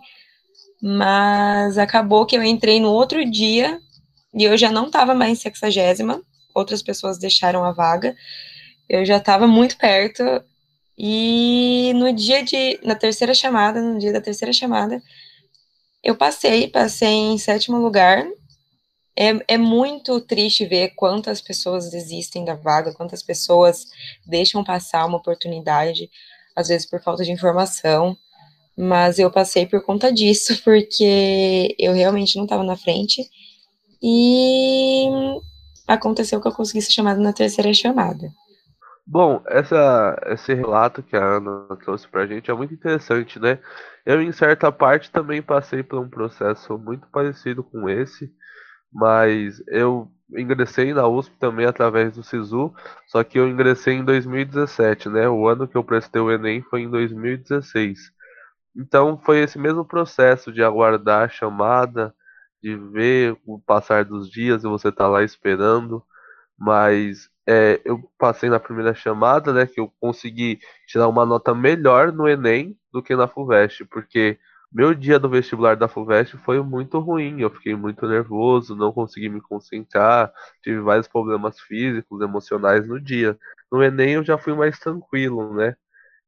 mas 0.81 1.77
acabou 1.77 2.25
que 2.25 2.35
eu 2.35 2.43
entrei 2.43 2.79
no 2.79 2.91
outro 2.91 3.23
dia 3.29 3.79
e 4.33 4.43
eu 4.43 4.57
já 4.57 4.71
não 4.71 4.87
estava 4.87 5.13
mais 5.13 5.31
em 5.31 5.41
sexagésima, 5.41 6.21
outras 6.53 6.81
pessoas 6.83 7.17
deixaram 7.17 7.63
a 7.63 7.71
vaga, 7.71 8.15
eu 8.89 9.05
já 9.05 9.17
estava 9.17 9.47
muito 9.47 9.77
perto 9.77 10.23
E 10.97 11.93
no 11.95 12.13
dia 12.13 12.43
de, 12.43 12.79
na 12.83 12.95
terceira 12.95 13.33
chamada, 13.33 13.81
no 13.81 13.99
dia 13.99 14.13
da 14.13 14.21
terceira 14.21 14.53
chamada, 14.53 15.01
eu 16.03 16.15
passei, 16.15 16.67
passei 16.67 17.09
em 17.09 17.37
sétimo 17.37 17.77
lugar. 17.77 18.25
É, 19.15 19.53
é 19.53 19.57
muito 19.57 20.19
triste 20.21 20.65
ver 20.65 20.93
quantas 20.95 21.41
pessoas 21.41 21.89
desistem 21.89 22.43
da 22.43 22.55
vaga, 22.55 22.93
quantas 22.93 23.21
pessoas 23.21 23.85
deixam 24.25 24.63
passar 24.63 25.05
uma 25.05 25.17
oportunidade, 25.17 26.09
às 26.55 26.67
vezes 26.67 26.89
por 26.89 27.01
falta 27.01 27.23
de 27.23 27.31
informação. 27.31 28.17
Mas 28.75 29.19
eu 29.19 29.29
passei 29.29 29.67
por 29.67 29.83
conta 29.83 30.11
disso, 30.11 30.61
porque 30.65 31.75
eu 31.77 31.93
realmente 31.93 32.35
não 32.35 32.45
estava 32.45 32.63
na 32.63 32.75
frente. 32.75 33.23
E 34.01 35.07
aconteceu 35.87 36.41
que 36.41 36.47
eu 36.47 36.51
consegui 36.51 36.81
ser 36.81 36.91
chamada 36.91 37.19
na 37.19 37.31
terceira 37.31 37.73
chamada. 37.73 38.29
Bom, 39.05 39.41
essa, 39.47 40.17
esse 40.27 40.53
relato 40.53 41.03
que 41.03 41.15
a 41.15 41.23
Ana 41.23 41.67
trouxe 41.83 42.07
pra 42.07 42.25
gente 42.25 42.49
é 42.49 42.53
muito 42.53 42.73
interessante, 42.73 43.37
né? 43.37 43.59
Eu, 44.05 44.21
em 44.21 44.31
certa 44.31 44.71
parte, 44.71 45.11
também 45.11 45.41
passei 45.41 45.83
por 45.83 45.99
um 45.99 46.09
processo 46.09 46.77
muito 46.77 47.05
parecido 47.07 47.63
com 47.63 47.89
esse, 47.89 48.31
mas 48.93 49.61
eu 49.67 50.09
ingressei 50.35 50.93
na 50.93 51.07
USP 51.07 51.35
também 51.39 51.65
através 51.65 52.15
do 52.15 52.23
SISU, 52.23 52.73
só 53.07 53.23
que 53.23 53.39
eu 53.39 53.47
ingressei 53.47 53.95
em 53.95 54.05
2017, 54.05 55.09
né? 55.09 55.27
O 55.29 55.47
ano 55.47 55.67
que 55.67 55.75
eu 55.75 55.83
prestei 55.83 56.21
o 56.21 56.31
Enem 56.31 56.61
foi 56.61 56.81
em 56.81 56.89
2016. 56.89 58.11
Então 58.75 59.17
foi 59.23 59.39
esse 59.39 59.59
mesmo 59.59 59.85
processo 59.85 60.51
de 60.51 60.63
aguardar 60.63 61.23
a 61.25 61.29
chamada, 61.29 62.13
de 62.61 62.75
ver 62.75 63.37
o 63.45 63.59
passar 63.59 64.05
dos 64.05 64.29
dias 64.29 64.63
e 64.63 64.67
você 64.67 64.91
tá 64.91 65.07
lá 65.07 65.23
esperando, 65.23 66.03
mas 66.57 67.29
é, 67.47 67.81
eu 67.85 67.99
passei 68.17 68.49
na 68.49 68.59
primeira 68.59 68.93
chamada, 68.93 69.53
né, 69.53 69.67
que 69.67 69.79
eu 69.79 69.91
consegui 69.99 70.59
tirar 70.87 71.07
uma 71.07 71.25
nota 71.25 71.53
melhor 71.53 72.11
no 72.11 72.27
Enem 72.27 72.77
do 72.91 73.03
que 73.03 73.15
na 73.15 73.27
FUVEST, 73.27 73.85
porque 73.85 74.39
meu 74.73 74.93
dia 74.93 75.19
do 75.19 75.29
vestibular 75.29 75.75
da 75.75 75.87
FUVEST 75.87 76.37
foi 76.37 76.61
muito 76.63 76.99
ruim, 76.99 77.41
eu 77.41 77.49
fiquei 77.49 77.75
muito 77.75 78.07
nervoso, 78.07 78.75
não 78.75 78.91
consegui 78.91 79.29
me 79.29 79.41
concentrar, 79.41 80.31
tive 80.61 80.79
vários 80.81 81.07
problemas 81.07 81.59
físicos, 81.59 82.21
emocionais 82.21 82.87
no 82.87 82.99
dia. 82.99 83.37
No 83.71 83.83
Enem 83.83 84.13
eu 84.15 84.23
já 84.23 84.37
fui 84.37 84.53
mais 84.53 84.79
tranquilo, 84.79 85.53
né? 85.55 85.75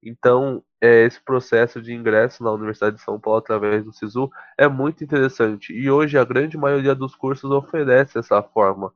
Então, 0.03 0.63
é, 0.81 1.03
esse 1.05 1.19
processo 1.23 1.81
de 1.81 1.93
ingresso 1.93 2.43
na 2.43 2.51
Universidade 2.51 2.97
de 2.97 3.01
São 3.03 3.19
Paulo 3.19 3.39
através 3.39 3.83
do 3.83 3.93
SISU 3.93 4.29
é 4.57 4.67
muito 4.67 5.03
interessante. 5.03 5.73
E 5.73 5.89
hoje 5.89 6.17
a 6.17 6.25
grande 6.25 6.57
maioria 6.57 6.95
dos 6.95 7.15
cursos 7.15 7.49
oferece 7.51 8.19
essa 8.19 8.41
forma 8.43 8.93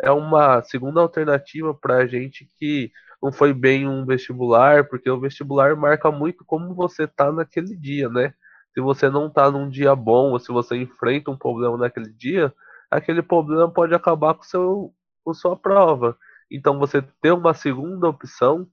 é 0.00 0.10
uma 0.10 0.62
segunda 0.62 1.00
alternativa 1.00 1.72
para 1.74 1.98
a 1.98 2.06
gente 2.06 2.48
que 2.58 2.90
não 3.22 3.32
foi 3.32 3.52
bem 3.54 3.88
um 3.88 4.04
vestibular, 4.04 4.88
porque 4.88 5.08
o 5.08 5.20
vestibular 5.20 5.76
marca 5.76 6.10
muito 6.10 6.44
como 6.44 6.74
você 6.74 7.06
tá 7.06 7.30
naquele 7.32 7.76
dia, 7.76 8.08
né? 8.08 8.34
Se 8.74 8.80
você 8.80 9.10
não 9.10 9.30
tá 9.30 9.50
num 9.50 9.68
dia 9.68 9.94
bom, 9.94 10.32
ou 10.32 10.38
se 10.38 10.50
você 10.50 10.76
enfrenta 10.76 11.30
um 11.30 11.36
problema 11.36 11.76
naquele 11.76 12.10
dia, 12.12 12.52
aquele 12.90 13.22
problema 13.22 13.70
pode 13.70 13.94
acabar 13.94 14.34
com, 14.34 14.42
seu, 14.42 14.94
com 15.24 15.34
sua 15.34 15.56
prova. 15.56 16.16
Então 16.50 16.78
você 16.78 17.02
ter 17.20 17.32
uma 17.32 17.54
segunda 17.54 18.08
opção 18.08 18.66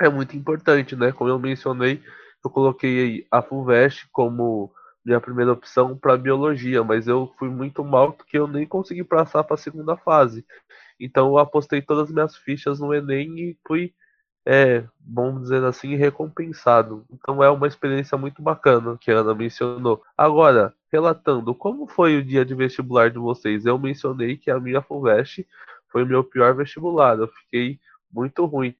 é 0.00 0.08
muito 0.08 0.36
importante, 0.36 0.96
né? 0.96 1.12
Como 1.12 1.30
eu 1.30 1.38
mencionei, 1.38 2.02
eu 2.44 2.50
coloquei 2.50 3.26
a 3.30 3.42
FUVEST 3.42 4.08
como 4.12 4.72
minha 5.04 5.20
primeira 5.20 5.52
opção 5.52 5.96
para 5.96 6.16
biologia, 6.16 6.84
mas 6.84 7.06
eu 7.08 7.32
fui 7.38 7.48
muito 7.48 7.84
mal 7.84 8.12
porque 8.12 8.38
eu 8.38 8.46
nem 8.46 8.66
consegui 8.66 9.04
passar 9.04 9.44
para 9.44 9.54
a 9.54 9.58
segunda 9.58 9.96
fase. 9.96 10.44
Então 10.98 11.28
eu 11.28 11.38
apostei 11.38 11.82
todas 11.82 12.08
as 12.08 12.14
minhas 12.14 12.36
fichas 12.36 12.80
no 12.80 12.94
Enem 12.94 13.38
e 13.38 13.58
fui, 13.66 13.94
é, 14.46 14.84
vamos 15.06 15.42
dizer 15.42 15.62
assim, 15.64 15.94
recompensado. 15.96 17.04
Então 17.12 17.42
é 17.42 17.50
uma 17.50 17.66
experiência 17.66 18.16
muito 18.16 18.42
bacana 18.42 18.96
que 19.00 19.10
a 19.10 19.18
Ana 19.18 19.34
mencionou. 19.34 20.02
Agora, 20.16 20.74
relatando, 20.92 21.54
como 21.54 21.86
foi 21.86 22.16
o 22.16 22.24
dia 22.24 22.44
de 22.44 22.54
vestibular 22.54 23.10
de 23.10 23.18
vocês? 23.18 23.66
Eu 23.66 23.78
mencionei 23.78 24.36
que 24.36 24.50
a 24.50 24.58
minha 24.58 24.82
FUVEST 24.82 25.46
foi 25.88 26.04
o 26.04 26.06
meu 26.06 26.24
pior 26.24 26.54
vestibular. 26.54 27.18
Eu 27.18 27.28
fiquei 27.28 27.78
muito 28.12 28.44
ruim. 28.46 28.74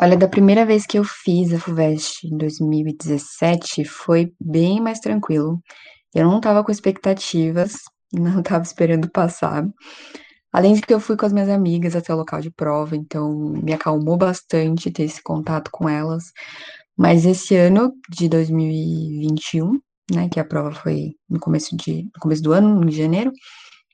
Olha, 0.00 0.16
da 0.16 0.26
primeira 0.26 0.64
vez 0.64 0.86
que 0.86 0.98
eu 0.98 1.04
fiz 1.04 1.52
a 1.52 1.58
FUVEST 1.58 2.26
em 2.26 2.38
2017, 2.38 3.84
foi 3.84 4.32
bem 4.40 4.80
mais 4.80 5.00
tranquilo. 5.00 5.62
Eu 6.14 6.24
não 6.24 6.38
estava 6.38 6.64
com 6.64 6.72
expectativas, 6.72 7.74
não 8.12 8.40
estava 8.40 8.62
esperando 8.62 9.10
passar. 9.10 9.66
Além 10.52 10.74
de 10.74 10.82
que 10.82 10.92
eu 10.92 11.00
fui 11.00 11.16
com 11.16 11.26
as 11.26 11.32
minhas 11.32 11.48
amigas 11.48 11.96
até 11.96 12.12
o 12.14 12.16
local 12.16 12.40
de 12.40 12.50
prova, 12.50 12.96
então 12.96 13.32
me 13.62 13.72
acalmou 13.72 14.16
bastante 14.16 14.90
ter 14.90 15.04
esse 15.04 15.22
contato 15.22 15.70
com 15.72 15.88
elas. 15.88 16.24
Mas 16.96 17.24
esse 17.24 17.56
ano 17.56 17.92
de 18.10 18.28
2021, 18.28 19.80
né, 20.12 20.28
que 20.28 20.38
a 20.40 20.44
prova 20.44 20.72
foi 20.72 21.14
no 21.28 21.40
começo, 21.40 21.76
de, 21.76 22.04
no 22.04 22.20
começo 22.20 22.42
do 22.42 22.52
ano, 22.52 22.84
em 22.88 22.92
janeiro, 22.92 23.32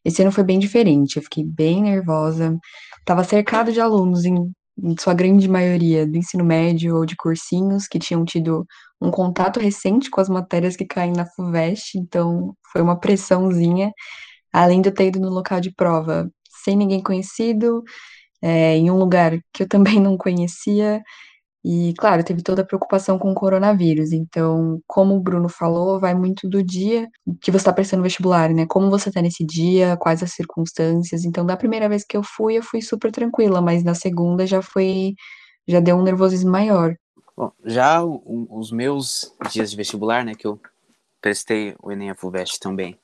esse 0.05 0.23
ano 0.23 0.33
foi 0.33 0.45
bem 0.45 0.59
diferente. 0.59 1.17
Eu 1.17 1.23
fiquei 1.23 1.45
bem 1.45 1.83
nervosa. 1.83 2.59
Estava 3.01 3.25
cercado 3.25 3.73
de 3.73 3.81
alunos 3.81 4.25
em 4.25 4.35
em 4.83 4.95
sua 4.99 5.15
grande 5.15 5.49
maioria, 5.49 6.07
do 6.07 6.17
ensino 6.17 6.45
médio 6.45 6.97
ou 6.97 7.05
de 7.05 7.17
cursinhos, 7.17 7.87
que 7.89 7.99
tinham 7.99 8.25
tido 8.25 8.65
um 9.01 9.11
contato 9.11 9.61
recente 9.61 10.11
com 10.11 10.21
as 10.21 10.29
matérias 10.29 10.77
que 10.77 10.87
caem 10.87 11.13
na 11.13 11.27
FUVEST, 11.27 11.99
então 11.99 12.55
foi 12.73 12.81
uma 12.83 12.99
pressãozinha, 12.99 13.93
além 14.53 14.81
de 14.83 14.89
eu 14.89 14.95
ter 14.95 15.09
ido 15.09 15.21
no 15.21 15.31
local 15.31 15.61
de 15.61 15.73
prova 15.75 16.31
sem 16.65 16.77
ninguém 16.77 17.03
conhecido, 17.03 17.83
é, 18.43 18.77
em 18.77 18.91
um 18.91 18.99
lugar 18.99 19.39
que 19.53 19.63
eu 19.65 19.69
também 19.69 20.01
não 20.01 20.17
conhecia, 20.17 21.03
e, 21.65 21.93
claro, 21.99 22.25
teve 22.25 22.43
toda 22.43 22.63
a 22.63 22.65
preocupação 22.65 23.19
com 23.19 23.33
o 23.33 23.35
coronavírus. 23.35 24.13
Então, 24.13 24.81
como 24.87 25.17
o 25.17 25.21
Bruno 25.21 25.49
falou, 25.49 25.99
vai 25.99 26.15
muito 26.15 26.49
do 26.49 26.63
dia 26.63 27.09
que 27.41 27.51
você 27.51 27.59
está 27.59 27.73
prestando 27.73 28.03
vestibular, 28.03 28.51
né? 28.55 28.65
Como 28.67 28.89
você 28.89 29.09
está 29.09 29.21
nesse 29.21 29.45
dia, 29.45 29.97
quais 29.97 30.23
as 30.23 30.33
circunstâncias. 30.33 31.25
Então, 31.25 31.45
da 31.45 31.57
primeira 31.57 31.89
vez 31.89 32.05
que 32.05 32.17
eu 32.17 32.23
fui, 32.23 32.57
eu 32.57 32.63
fui 32.63 32.81
super 32.81 33.11
tranquila, 33.11 33.61
mas 33.61 33.83
na 33.83 33.95
segunda 33.95 34.47
já 34.47 34.63
foi. 34.63 35.15
já 35.67 35.81
deu 35.81 35.97
um 35.97 36.03
nervosismo 36.03 36.51
maior. 36.51 36.95
Bom, 37.37 37.53
já 37.65 38.03
o, 38.03 38.47
os 38.51 38.73
meus 38.73 39.35
dias 39.51 39.71
de 39.71 39.77
vestibular, 39.77 40.25
né, 40.25 40.35
que 40.35 40.47
eu 40.47 40.61
prestei 41.21 41.75
o 41.83 41.91
Enem 41.93 42.15
FUVEST 42.15 42.61
também 42.61 42.99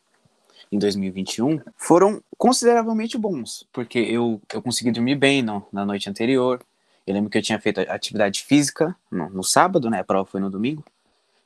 em 0.71 0.79
2021, 0.79 1.61
foram 1.77 2.23
consideravelmente 2.37 3.17
bons, 3.17 3.67
porque 3.73 3.99
eu, 3.99 4.41
eu 4.53 4.63
consegui 4.63 4.91
dormir 4.91 5.15
bem 5.15 5.43
no, 5.43 5.67
na 5.73 5.85
noite 5.85 6.09
anterior, 6.09 6.61
eu 7.07 7.15
lembro 7.15 7.31
que 7.31 7.37
eu 7.37 7.43
tinha 7.43 7.61
feito 7.61 7.81
atividade 7.81 8.43
física 8.43 8.97
no, 9.11 9.29
no 9.29 9.45
sábado, 9.45 9.91
né? 9.91 10.01
A 10.01 10.05
prova 10.05 10.25
foi 10.25 10.41
no 10.41 10.49
domingo. 10.49 10.83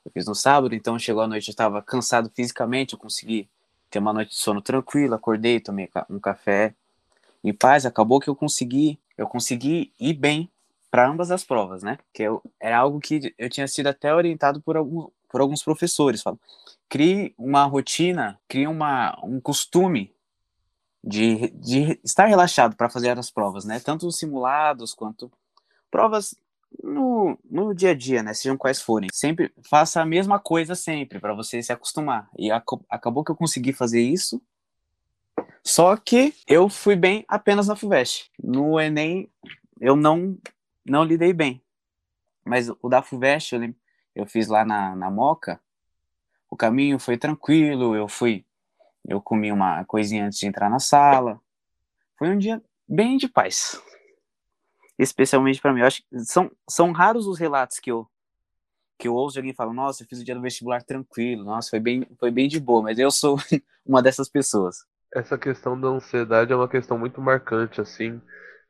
Eu 0.04 0.10
fiz 0.12 0.26
no 0.26 0.34
sábado, 0.34 0.74
então 0.74 0.98
chegou 0.98 1.22
a 1.22 1.26
noite, 1.26 1.48
eu 1.48 1.52
estava 1.52 1.82
cansado 1.82 2.30
fisicamente, 2.32 2.94
eu 2.94 2.98
consegui 2.98 3.48
ter 3.90 3.98
uma 3.98 4.12
noite 4.12 4.30
de 4.30 4.36
sono 4.36 4.62
tranquila, 4.62 5.16
acordei, 5.16 5.60
tomei 5.60 5.88
um 6.08 6.20
café 6.20 6.74
em 7.42 7.52
paz, 7.52 7.84
acabou 7.84 8.20
que 8.20 8.28
eu 8.28 8.36
consegui, 8.36 8.98
eu 9.16 9.26
consegui 9.26 9.92
ir 9.98 10.14
bem 10.14 10.48
para 10.90 11.08
ambas 11.08 11.30
as 11.30 11.44
provas, 11.44 11.82
né? 11.82 11.98
Que 12.12 12.22
eu, 12.22 12.42
era 12.60 12.78
algo 12.78 13.00
que 13.00 13.34
eu 13.36 13.50
tinha 13.50 13.66
sido 13.66 13.88
até 13.88 14.14
orientado 14.14 14.60
por, 14.60 14.76
algum, 14.76 15.08
por 15.28 15.40
alguns 15.40 15.62
professores, 15.62 16.22
falam, 16.22 16.38
crie 16.88 17.34
uma 17.36 17.64
rotina, 17.64 18.40
crie 18.48 18.66
uma, 18.66 19.18
um 19.22 19.40
costume 19.40 20.14
de, 21.02 21.50
de 21.50 22.00
estar 22.02 22.26
relaxado 22.26 22.76
para 22.76 22.90
fazer 22.90 23.16
as 23.18 23.30
provas, 23.30 23.64
né? 23.64 23.80
Tanto 23.80 24.06
os 24.06 24.18
simulados 24.18 24.94
quanto 24.94 25.30
provas 25.90 26.34
no, 26.82 27.38
no 27.50 27.74
dia 27.74 27.90
a 27.90 27.94
dia, 27.94 28.22
né? 28.22 28.34
Sejam 28.34 28.56
quais 28.56 28.80
forem. 28.80 29.08
Sempre 29.12 29.52
faça 29.62 30.00
a 30.00 30.06
mesma 30.06 30.38
coisa 30.38 30.74
sempre, 30.74 31.18
para 31.18 31.34
você 31.34 31.62
se 31.62 31.72
acostumar. 31.72 32.28
E 32.38 32.50
ac 32.50 32.64
acabou 32.88 33.24
que 33.24 33.30
eu 33.30 33.36
consegui 33.36 33.72
fazer 33.72 34.00
isso. 34.00 34.40
Só 35.62 35.96
que 35.96 36.34
eu 36.46 36.68
fui 36.68 36.96
bem 36.96 37.24
apenas 37.28 37.68
na 37.68 37.76
FUVEST. 37.76 38.30
No 38.42 38.80
Enem, 38.80 39.30
eu 39.80 39.96
não, 39.96 40.36
não 40.84 41.04
lidei 41.04 41.32
bem. 41.32 41.62
Mas 42.44 42.70
o 42.82 42.88
da 42.88 43.02
FUVEST, 43.02 43.54
eu, 43.54 43.74
eu 44.20 44.26
fiz 44.26 44.48
lá 44.48 44.64
na, 44.64 44.94
na 44.94 45.10
Moca. 45.10 45.60
O 46.50 46.56
caminho 46.56 46.98
foi 46.98 47.16
tranquilo, 47.16 47.94
eu 47.94 48.08
fui. 48.08 48.44
Eu 49.06 49.20
comi 49.20 49.50
uma 49.52 49.84
coisinha 49.84 50.26
antes 50.26 50.38
de 50.38 50.46
entrar 50.46 50.68
na 50.68 50.78
sala. 50.78 51.40
Foi 52.18 52.28
um 52.28 52.38
dia 52.38 52.62
bem 52.86 53.16
de 53.16 53.28
paz 53.28 53.80
especialmente 54.98 55.60
para 55.60 55.72
mim. 55.72 55.80
Eu 55.80 55.86
acho 55.86 56.02
que 56.02 56.18
são, 56.20 56.50
são 56.68 56.92
raros 56.92 57.26
os 57.26 57.38
relatos 57.38 57.78
que 57.78 57.90
eu 57.90 58.06
que 59.00 59.06
eu 59.06 59.14
ouço 59.14 59.34
de 59.34 59.38
alguém 59.38 59.54
falar, 59.54 59.72
nossa, 59.72 60.02
eu 60.02 60.08
fiz 60.08 60.18
o 60.18 60.24
dia 60.24 60.34
do 60.34 60.40
vestibular 60.40 60.82
tranquilo, 60.82 61.44
nossa, 61.44 61.70
foi 61.70 61.78
bem, 61.78 62.04
foi 62.18 62.32
bem 62.32 62.48
de 62.48 62.58
boa, 62.58 62.82
mas 62.82 62.98
eu 62.98 63.12
sou 63.12 63.36
uma 63.86 64.02
dessas 64.02 64.28
pessoas. 64.28 64.78
Essa 65.14 65.38
questão 65.38 65.80
da 65.80 65.86
ansiedade 65.86 66.52
é 66.52 66.56
uma 66.56 66.66
questão 66.68 66.98
muito 66.98 67.20
marcante, 67.20 67.80
assim, 67.80 68.20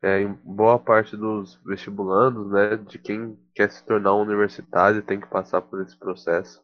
é, 0.01 0.21
em 0.21 0.33
boa 0.43 0.79
parte 0.79 1.17
dos 1.17 1.59
vestibulandos, 1.65 2.49
né, 2.51 2.77
de 2.77 2.97
quem 2.97 3.37
quer 3.53 3.69
se 3.71 3.85
tornar 3.85 4.15
um 4.15 4.21
universitário 4.21 5.01
tem 5.01 5.19
que 5.19 5.27
passar 5.27 5.61
por 5.61 5.81
esse 5.81 5.97
processo. 5.97 6.61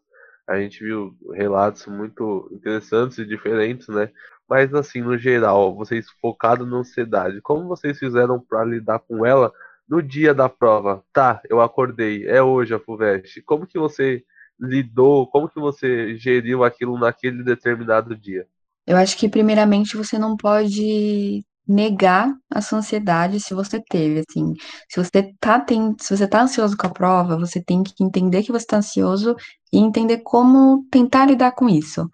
A 0.48 0.60
gente 0.60 0.84
viu 0.84 1.16
relatos 1.34 1.86
muito 1.88 2.50
interessantes 2.54 3.18
e 3.18 3.26
diferentes, 3.26 3.88
né? 3.88 4.12
Mas 4.48 4.74
assim, 4.74 5.02
no 5.02 5.18
geral, 5.18 5.76
vocês 5.76 6.06
focados 6.22 6.70
na 6.70 6.78
ansiedade, 6.78 7.42
como 7.42 7.68
vocês 7.68 7.98
fizeram 7.98 8.40
para 8.40 8.64
lidar 8.64 9.00
com 9.00 9.26
ela 9.26 9.52
no 9.90 10.02
dia 10.02 10.34
da 10.34 10.48
prova, 10.48 11.04
tá, 11.12 11.42
eu 11.50 11.62
acordei, 11.62 12.28
é 12.28 12.42
hoje 12.42 12.74
a 12.74 12.80
FUVEST. 12.80 13.42
Como 13.42 13.66
que 13.66 13.78
você 13.80 14.24
lidou, 14.60 15.28
como 15.28 15.50
que 15.50 15.60
você 15.60 16.16
geriu 16.16 16.64
aquilo 16.64 16.98
naquele 16.98 17.44
determinado 17.44 18.16
dia? 18.16 18.48
Eu 18.86 18.98
acho 18.98 19.18
que 19.18 19.28
primeiramente 19.28 19.98
você 19.98 20.18
não 20.18 20.38
pode 20.38 21.44
negar 21.68 22.34
a 22.52 22.62
sua 22.62 22.80
ansiedade 22.80 23.40
se 23.40 23.54
você 23.54 23.82
teve, 23.82 24.24
assim. 24.28 24.54
Se 24.90 25.04
você 25.04 25.34
tá, 25.40 25.60
tem, 25.60 25.96
se 26.00 26.16
você 26.16 26.28
tá 26.28 26.42
ansioso 26.44 26.78
com 26.78 26.88
a 26.88 26.90
prova, 26.92 27.38
você 27.38 27.62
tem 27.64 27.84
que 27.84 28.04
entender 28.04 28.44
que 28.44 28.52
você 28.52 28.66
tá 28.66 28.78
ansioso 28.78 29.36
e 29.74 29.80
entender 29.80 30.20
como 30.20 30.86
tentar 30.92 31.26
lidar 31.26 31.52
com 31.54 31.68
isso. 31.70 32.10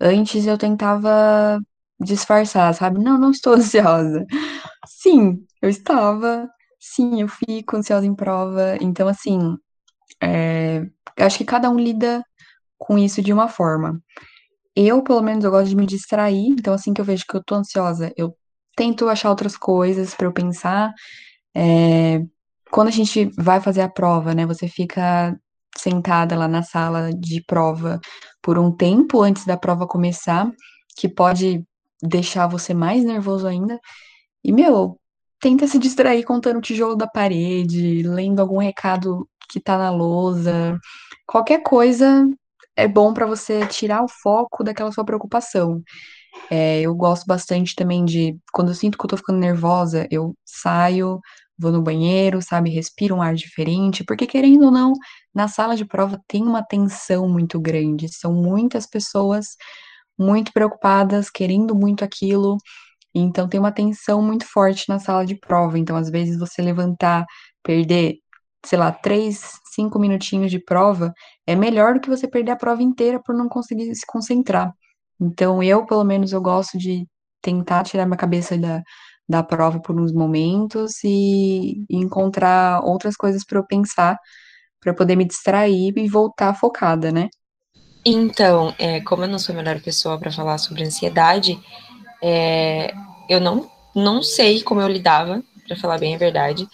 Antes 0.00 0.46
eu 0.46 0.58
tentava 0.58 1.60
disfarçar, 2.00 2.74
sabe? 2.74 3.00
Não, 3.02 3.18
não 3.18 3.30
estou 3.30 3.54
ansiosa. 3.56 4.24
Sim, 4.86 5.44
eu 5.62 5.68
estava. 5.70 6.48
Sim, 6.80 7.22
eu 7.22 7.28
fico 7.28 7.76
ansiosa 7.76 8.06
em 8.06 8.14
prova. 8.14 8.76
Então, 8.80 9.08
assim, 9.08 9.56
é, 10.22 10.86
acho 11.18 11.38
que 11.38 11.44
cada 11.44 11.70
um 11.70 11.78
lida 11.78 12.24
com 12.78 12.98
isso 12.98 13.22
de 13.22 13.32
uma 13.32 13.48
forma. 13.48 14.00
Eu, 14.76 15.02
pelo 15.02 15.22
menos, 15.22 15.44
eu 15.44 15.50
gosto 15.50 15.68
de 15.70 15.76
me 15.76 15.86
distrair. 15.86 16.48
Então, 16.50 16.74
assim 16.74 16.94
que 16.94 17.00
eu 17.00 17.04
vejo 17.04 17.24
que 17.28 17.36
eu 17.36 17.44
tô 17.44 17.54
ansiosa, 17.56 18.12
eu 18.16 18.36
tento 18.76 19.08
achar 19.08 19.30
outras 19.30 19.56
coisas 19.56 20.14
para 20.14 20.26
eu 20.26 20.32
pensar. 20.32 20.92
É, 21.54 22.20
quando 22.70 22.88
a 22.88 22.92
gente 22.92 23.30
vai 23.36 23.60
fazer 23.60 23.80
a 23.80 23.88
prova, 23.88 24.34
né? 24.34 24.46
Você 24.46 24.68
fica 24.68 25.38
sentada 25.76 26.36
lá 26.36 26.48
na 26.48 26.62
sala 26.62 27.10
de 27.12 27.42
prova 27.44 28.00
por 28.42 28.58
um 28.58 28.70
tempo 28.70 29.22
antes 29.22 29.44
da 29.46 29.56
prova 29.56 29.86
começar, 29.86 30.50
que 30.96 31.08
pode 31.08 31.64
deixar 32.02 32.46
você 32.46 32.74
mais 32.74 33.04
nervoso 33.04 33.46
ainda. 33.46 33.78
E, 34.44 34.52
meu, 34.52 34.98
tenta 35.40 35.66
se 35.66 35.78
distrair 35.78 36.24
contando 36.24 36.58
o 36.58 36.62
tijolo 36.62 36.96
da 36.96 37.06
parede, 37.06 38.02
lendo 38.02 38.40
algum 38.40 38.58
recado 38.58 39.28
que 39.50 39.60
tá 39.60 39.78
na 39.78 39.90
lousa. 39.90 40.78
Qualquer 41.26 41.62
coisa 41.62 42.28
é 42.76 42.86
bom 42.86 43.14
para 43.14 43.26
você 43.26 43.66
tirar 43.66 44.02
o 44.02 44.08
foco 44.08 44.62
daquela 44.64 44.92
sua 44.92 45.04
preocupação. 45.04 45.82
É, 46.50 46.80
eu 46.80 46.94
gosto 46.94 47.26
bastante 47.26 47.74
também 47.74 48.04
de, 48.04 48.38
quando 48.52 48.68
eu 48.68 48.74
sinto 48.74 48.96
que 48.98 49.04
eu 49.04 49.08
tô 49.10 49.16
ficando 49.16 49.38
nervosa, 49.38 50.06
eu 50.10 50.34
saio, 50.44 51.20
vou 51.58 51.72
no 51.72 51.82
banheiro, 51.82 52.40
sabe, 52.42 52.70
respiro 52.70 53.16
um 53.16 53.22
ar 53.22 53.34
diferente, 53.34 54.04
porque 54.04 54.26
querendo 54.26 54.66
ou 54.66 54.70
não, 54.70 54.92
na 55.34 55.48
sala 55.48 55.76
de 55.76 55.84
prova 55.84 56.20
tem 56.28 56.42
uma 56.42 56.62
tensão 56.62 57.28
muito 57.28 57.60
grande, 57.60 58.08
são 58.12 58.32
muitas 58.32 58.86
pessoas 58.86 59.56
muito 60.18 60.52
preocupadas, 60.52 61.30
querendo 61.30 61.74
muito 61.74 62.04
aquilo, 62.04 62.58
então 63.14 63.48
tem 63.48 63.60
uma 63.60 63.72
tensão 63.72 64.22
muito 64.22 64.46
forte 64.46 64.88
na 64.88 64.98
sala 64.98 65.26
de 65.26 65.36
prova. 65.36 65.78
Então, 65.78 65.96
às 65.96 66.10
vezes, 66.10 66.38
você 66.38 66.62
levantar, 66.62 67.26
perder, 67.62 68.16
sei 68.64 68.78
lá, 68.78 68.92
três, 68.92 69.52
cinco 69.74 69.98
minutinhos 69.98 70.50
de 70.50 70.58
prova, 70.58 71.12
é 71.46 71.56
melhor 71.56 71.94
do 71.94 72.00
que 72.00 72.10
você 72.10 72.28
perder 72.28 72.52
a 72.52 72.56
prova 72.56 72.82
inteira 72.82 73.20
por 73.24 73.34
não 73.34 73.48
conseguir 73.48 73.94
se 73.94 74.06
concentrar. 74.06 74.72
Então, 75.20 75.62
eu, 75.62 75.86
pelo 75.86 76.04
menos, 76.04 76.32
eu 76.32 76.40
gosto 76.40 76.78
de 76.78 77.06
tentar 77.40 77.84
tirar 77.84 78.06
minha 78.06 78.16
cabeça 78.16 78.56
da, 78.58 78.82
da 79.28 79.42
prova 79.42 79.80
por 79.80 79.98
uns 80.00 80.12
momentos 80.12 81.02
e, 81.04 81.84
encontrar 81.90 82.80
outras 82.84 83.16
coisas 83.16 83.44
para 83.44 83.58
eu 83.58 83.66
pensar, 83.66 84.18
para 84.80 84.94
poder 84.94 85.16
me 85.16 85.24
distrair 85.24 85.92
e 85.96 86.08
voltar 86.08 86.54
focada, 86.54 87.10
né? 87.10 87.28
Então, 88.04 88.74
é, 88.78 89.00
como 89.00 89.24
eu 89.24 89.28
não 89.28 89.38
sou 89.38 89.52
a 89.52 89.56
melhor 89.58 89.80
pessoa 89.80 90.18
para 90.18 90.30
falar 90.30 90.58
sobre 90.58 90.84
ansiedade, 90.84 91.58
é, 92.22 92.94
eu 93.28 93.40
não, 93.40 93.68
não 93.94 94.22
sei 94.22 94.62
como 94.62 94.80
eu 94.80 94.88
lidava, 94.88 95.42
para 95.66 95.76
falar 95.76 95.98
bem 95.98 96.14
a 96.14 96.18
verdade, 96.18 96.68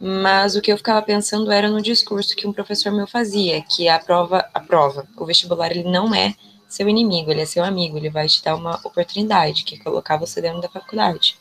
mas 0.00 0.56
o 0.56 0.60
que 0.60 0.72
eu 0.72 0.76
ficava 0.76 1.00
pensando 1.00 1.52
era 1.52 1.70
no 1.70 1.80
discurso 1.80 2.34
que 2.34 2.46
um 2.46 2.52
professor 2.52 2.90
meu 2.90 3.06
fazia, 3.06 3.62
que 3.62 3.88
a 3.88 4.00
prova, 4.00 4.44
a 4.52 4.58
prova, 4.58 5.06
o 5.16 5.24
vestibular, 5.24 5.70
ele 5.70 5.84
não 5.84 6.12
é 6.12 6.34
seu 6.72 6.88
inimigo, 6.88 7.30
ele 7.30 7.42
é 7.42 7.46
seu 7.46 7.64
amigo, 7.64 7.96
ele 7.96 8.10
vai 8.10 8.26
te 8.26 8.42
dar 8.42 8.54
uma 8.54 8.80
oportunidade, 8.84 9.64
que 9.64 9.76
é 9.76 9.78
colocar 9.78 10.16
você 10.16 10.40
dentro 10.40 10.60
da 10.60 10.68
faculdade. 10.68 11.36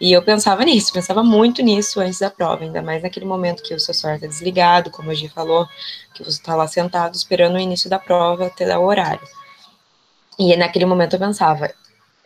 E 0.00 0.12
eu 0.12 0.22
pensava 0.22 0.64
nisso, 0.64 0.92
pensava 0.92 1.24
muito 1.24 1.60
nisso 1.60 2.00
antes 2.00 2.20
da 2.20 2.30
prova, 2.30 2.62
ainda 2.62 2.80
mais 2.80 3.02
naquele 3.02 3.26
momento 3.26 3.62
que 3.62 3.74
o 3.74 3.80
seu 3.80 3.92
celular 3.92 4.16
está 4.16 4.28
desligado, 4.28 4.90
como 4.90 5.10
a 5.10 5.14
Gi 5.14 5.28
falou, 5.28 5.66
que 6.14 6.22
você 6.22 6.38
está 6.38 6.54
lá 6.54 6.68
sentado 6.68 7.14
esperando 7.16 7.56
o 7.56 7.58
início 7.58 7.90
da 7.90 7.98
prova 7.98 8.46
até 8.46 8.64
dar 8.64 8.78
o 8.78 8.84
horário. 8.84 9.26
E 10.38 10.56
naquele 10.56 10.84
momento 10.84 11.14
eu 11.14 11.18
pensava, 11.18 11.74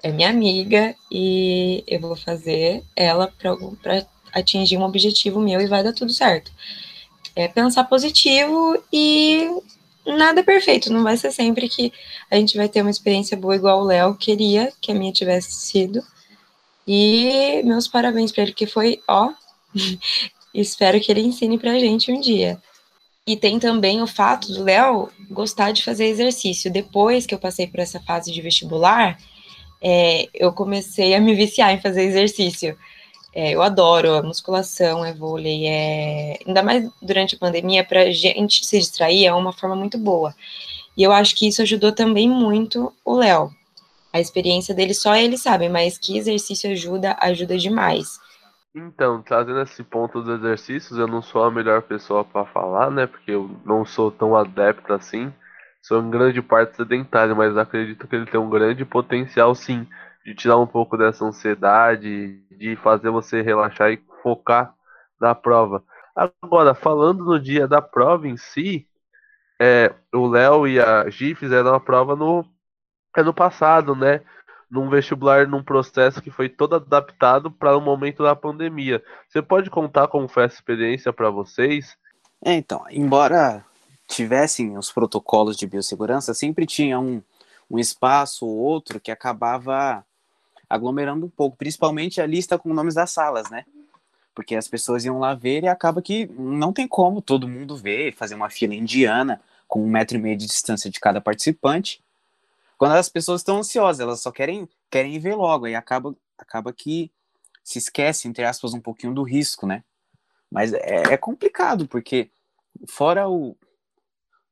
é 0.02 0.10
minha 0.12 0.28
amiga 0.28 0.94
e 1.10 1.82
eu 1.86 1.98
vou 2.00 2.14
fazer 2.14 2.84
ela 2.94 3.32
para 3.38 4.06
atingir 4.34 4.76
um 4.76 4.82
objetivo 4.82 5.40
meu 5.40 5.60
e 5.60 5.66
vai 5.66 5.82
dar 5.82 5.94
tudo 5.94 6.12
certo. 6.12 6.52
É 7.34 7.48
pensar 7.48 7.84
positivo 7.84 8.82
e 8.92 9.48
nada 10.06 10.42
perfeito, 10.42 10.92
não 10.92 11.02
vai 11.02 11.16
ser 11.16 11.32
sempre 11.32 11.68
que 11.68 11.92
a 12.30 12.36
gente 12.36 12.56
vai 12.56 12.68
ter 12.68 12.82
uma 12.82 12.90
experiência 12.90 13.36
boa 13.36 13.56
igual 13.56 13.80
o 13.80 13.84
Léo 13.84 14.14
queria 14.14 14.72
que 14.80 14.92
a 14.92 14.94
minha 14.94 15.12
tivesse 15.12 15.52
sido. 15.52 16.02
E 16.86 17.62
meus 17.64 17.86
parabéns 17.86 18.32
para 18.32 18.42
ele, 18.42 18.52
que 18.52 18.66
foi, 18.66 19.00
ó, 19.08 19.30
espero 20.54 21.00
que 21.00 21.10
ele 21.10 21.20
ensine 21.20 21.58
pra 21.58 21.78
gente 21.78 22.10
um 22.10 22.20
dia. 22.20 22.60
E 23.26 23.36
tem 23.36 23.58
também 23.58 24.02
o 24.02 24.06
fato 24.06 24.52
do 24.52 24.64
Léo 24.64 25.08
gostar 25.30 25.70
de 25.70 25.84
fazer 25.84 26.06
exercício. 26.06 26.72
Depois 26.72 27.24
que 27.24 27.34
eu 27.34 27.38
passei 27.38 27.68
por 27.68 27.78
essa 27.78 28.00
fase 28.00 28.32
de 28.32 28.42
vestibular, 28.42 29.16
é, 29.80 30.28
eu 30.34 30.52
comecei 30.52 31.14
a 31.14 31.20
me 31.20 31.34
viciar 31.34 31.72
em 31.72 31.80
fazer 31.80 32.02
exercício. 32.02 32.76
É, 33.34 33.52
eu 33.52 33.62
adoro 33.62 34.14
a 34.14 34.22
musculação, 34.22 35.04
é 35.04 35.12
vôlei, 35.14 35.66
é... 35.66 36.38
ainda 36.46 36.62
mais 36.62 36.90
durante 37.00 37.34
a 37.34 37.38
pandemia, 37.38 37.82
para 37.82 38.10
gente 38.10 38.64
se 38.66 38.78
distrair 38.78 39.24
é 39.24 39.32
uma 39.32 39.52
forma 39.52 39.74
muito 39.74 39.96
boa. 39.96 40.34
E 40.96 41.02
eu 41.02 41.10
acho 41.10 41.34
que 41.34 41.48
isso 41.48 41.62
ajudou 41.62 41.92
também 41.92 42.28
muito 42.28 42.92
o 43.02 43.14
Léo. 43.14 43.50
A 44.12 44.20
experiência 44.20 44.74
dele 44.74 44.92
só 44.92 45.16
ele 45.16 45.38
sabe, 45.38 45.70
mas 45.70 45.96
que 45.96 46.18
exercício 46.18 46.70
ajuda, 46.70 47.16
ajuda 47.18 47.56
demais. 47.56 48.20
Então, 48.74 49.22
trazendo 49.22 49.60
esse 49.62 49.82
ponto 49.82 50.22
dos 50.22 50.38
exercícios, 50.38 50.98
eu 50.98 51.06
não 51.06 51.22
sou 51.22 51.44
a 51.44 51.50
melhor 51.50 51.82
pessoa 51.82 52.24
para 52.24 52.44
falar, 52.44 52.90
né? 52.90 53.06
Porque 53.06 53.30
eu 53.30 53.50
não 53.64 53.86
sou 53.86 54.10
tão 54.10 54.36
adepto 54.36 54.92
assim. 54.92 55.32
Sou 55.80 56.02
em 56.02 56.10
grande 56.10 56.42
parte 56.42 56.76
sedentário, 56.76 57.34
mas 57.34 57.56
acredito 57.56 58.06
que 58.06 58.14
ele 58.14 58.26
tem 58.26 58.38
um 58.38 58.50
grande 58.50 58.84
potencial, 58.84 59.54
sim 59.54 59.86
de 60.24 60.34
tirar 60.34 60.58
um 60.58 60.66
pouco 60.66 60.96
dessa 60.96 61.24
ansiedade, 61.24 62.38
de 62.56 62.76
fazer 62.76 63.10
você 63.10 63.42
relaxar 63.42 63.90
e 63.90 64.02
focar 64.22 64.74
na 65.20 65.34
prova. 65.34 65.84
Agora, 66.14 66.74
falando 66.74 67.24
no 67.24 67.40
dia 67.40 67.66
da 67.66 67.80
prova 67.80 68.28
em 68.28 68.36
si, 68.36 68.86
é, 69.60 69.94
o 70.12 70.26
Léo 70.26 70.66
e 70.66 70.80
a 70.80 71.08
Gi 71.08 71.34
fizeram 71.34 71.74
a 71.74 71.80
prova 71.80 72.14
no 72.14 72.44
ano 73.16 73.32
passado, 73.32 73.94
né? 73.94 74.20
Num 74.70 74.88
vestibular, 74.88 75.46
num 75.46 75.62
processo 75.62 76.22
que 76.22 76.30
foi 76.30 76.48
todo 76.48 76.76
adaptado 76.76 77.50
para 77.50 77.76
o 77.76 77.80
momento 77.80 78.22
da 78.22 78.34
pandemia. 78.34 79.02
Você 79.28 79.42
pode 79.42 79.70
contar 79.70 80.08
como 80.08 80.28
foi 80.28 80.44
essa 80.44 80.54
experiência 80.54 81.12
para 81.12 81.30
vocês? 81.30 81.96
É, 82.44 82.54
então, 82.54 82.84
embora 82.90 83.64
tivessem 84.08 84.76
os 84.76 84.90
protocolos 84.90 85.56
de 85.56 85.66
biossegurança, 85.66 86.34
sempre 86.34 86.66
tinha 86.66 86.98
um, 86.98 87.22
um 87.70 87.78
espaço 87.78 88.46
ou 88.46 88.56
outro 88.56 89.00
que 89.00 89.10
acabava 89.10 90.04
aglomerando 90.72 91.26
um 91.26 91.28
pouco, 91.28 91.54
principalmente 91.54 92.18
a 92.18 92.26
lista 92.26 92.58
com 92.58 92.72
nomes 92.72 92.94
das 92.94 93.10
salas, 93.10 93.50
né? 93.50 93.66
Porque 94.34 94.56
as 94.56 94.66
pessoas 94.66 95.04
iam 95.04 95.18
lá 95.18 95.34
ver 95.34 95.64
e 95.64 95.68
acaba 95.68 96.00
que 96.00 96.24
não 96.38 96.72
tem 96.72 96.88
como 96.88 97.20
todo 97.20 97.46
mundo 97.46 97.76
ver, 97.76 98.14
fazer 98.14 98.34
uma 98.34 98.48
fila 98.48 98.74
indiana 98.74 99.38
com 99.68 99.84
um 99.84 99.86
metro 99.86 100.16
e 100.16 100.20
meio 100.20 100.34
de 100.34 100.46
distância 100.46 100.90
de 100.90 100.98
cada 100.98 101.20
participante. 101.20 102.02
Quando 102.78 102.92
as 102.92 103.10
pessoas 103.10 103.42
estão 103.42 103.58
ansiosas, 103.58 104.00
elas 104.00 104.20
só 104.22 104.32
querem, 104.32 104.66
querem 104.90 105.18
ver 105.18 105.34
logo, 105.34 105.68
e 105.68 105.74
acaba, 105.74 106.16
acaba 106.38 106.72
que 106.72 107.10
se 107.62 107.78
esquece, 107.78 108.26
entre 108.26 108.42
aspas, 108.42 108.72
um 108.72 108.80
pouquinho 108.80 109.12
do 109.12 109.22
risco, 109.22 109.66
né? 109.66 109.84
Mas 110.50 110.72
é, 110.72 111.12
é 111.12 111.16
complicado, 111.18 111.86
porque 111.86 112.30
fora 112.88 113.28
o, 113.28 113.54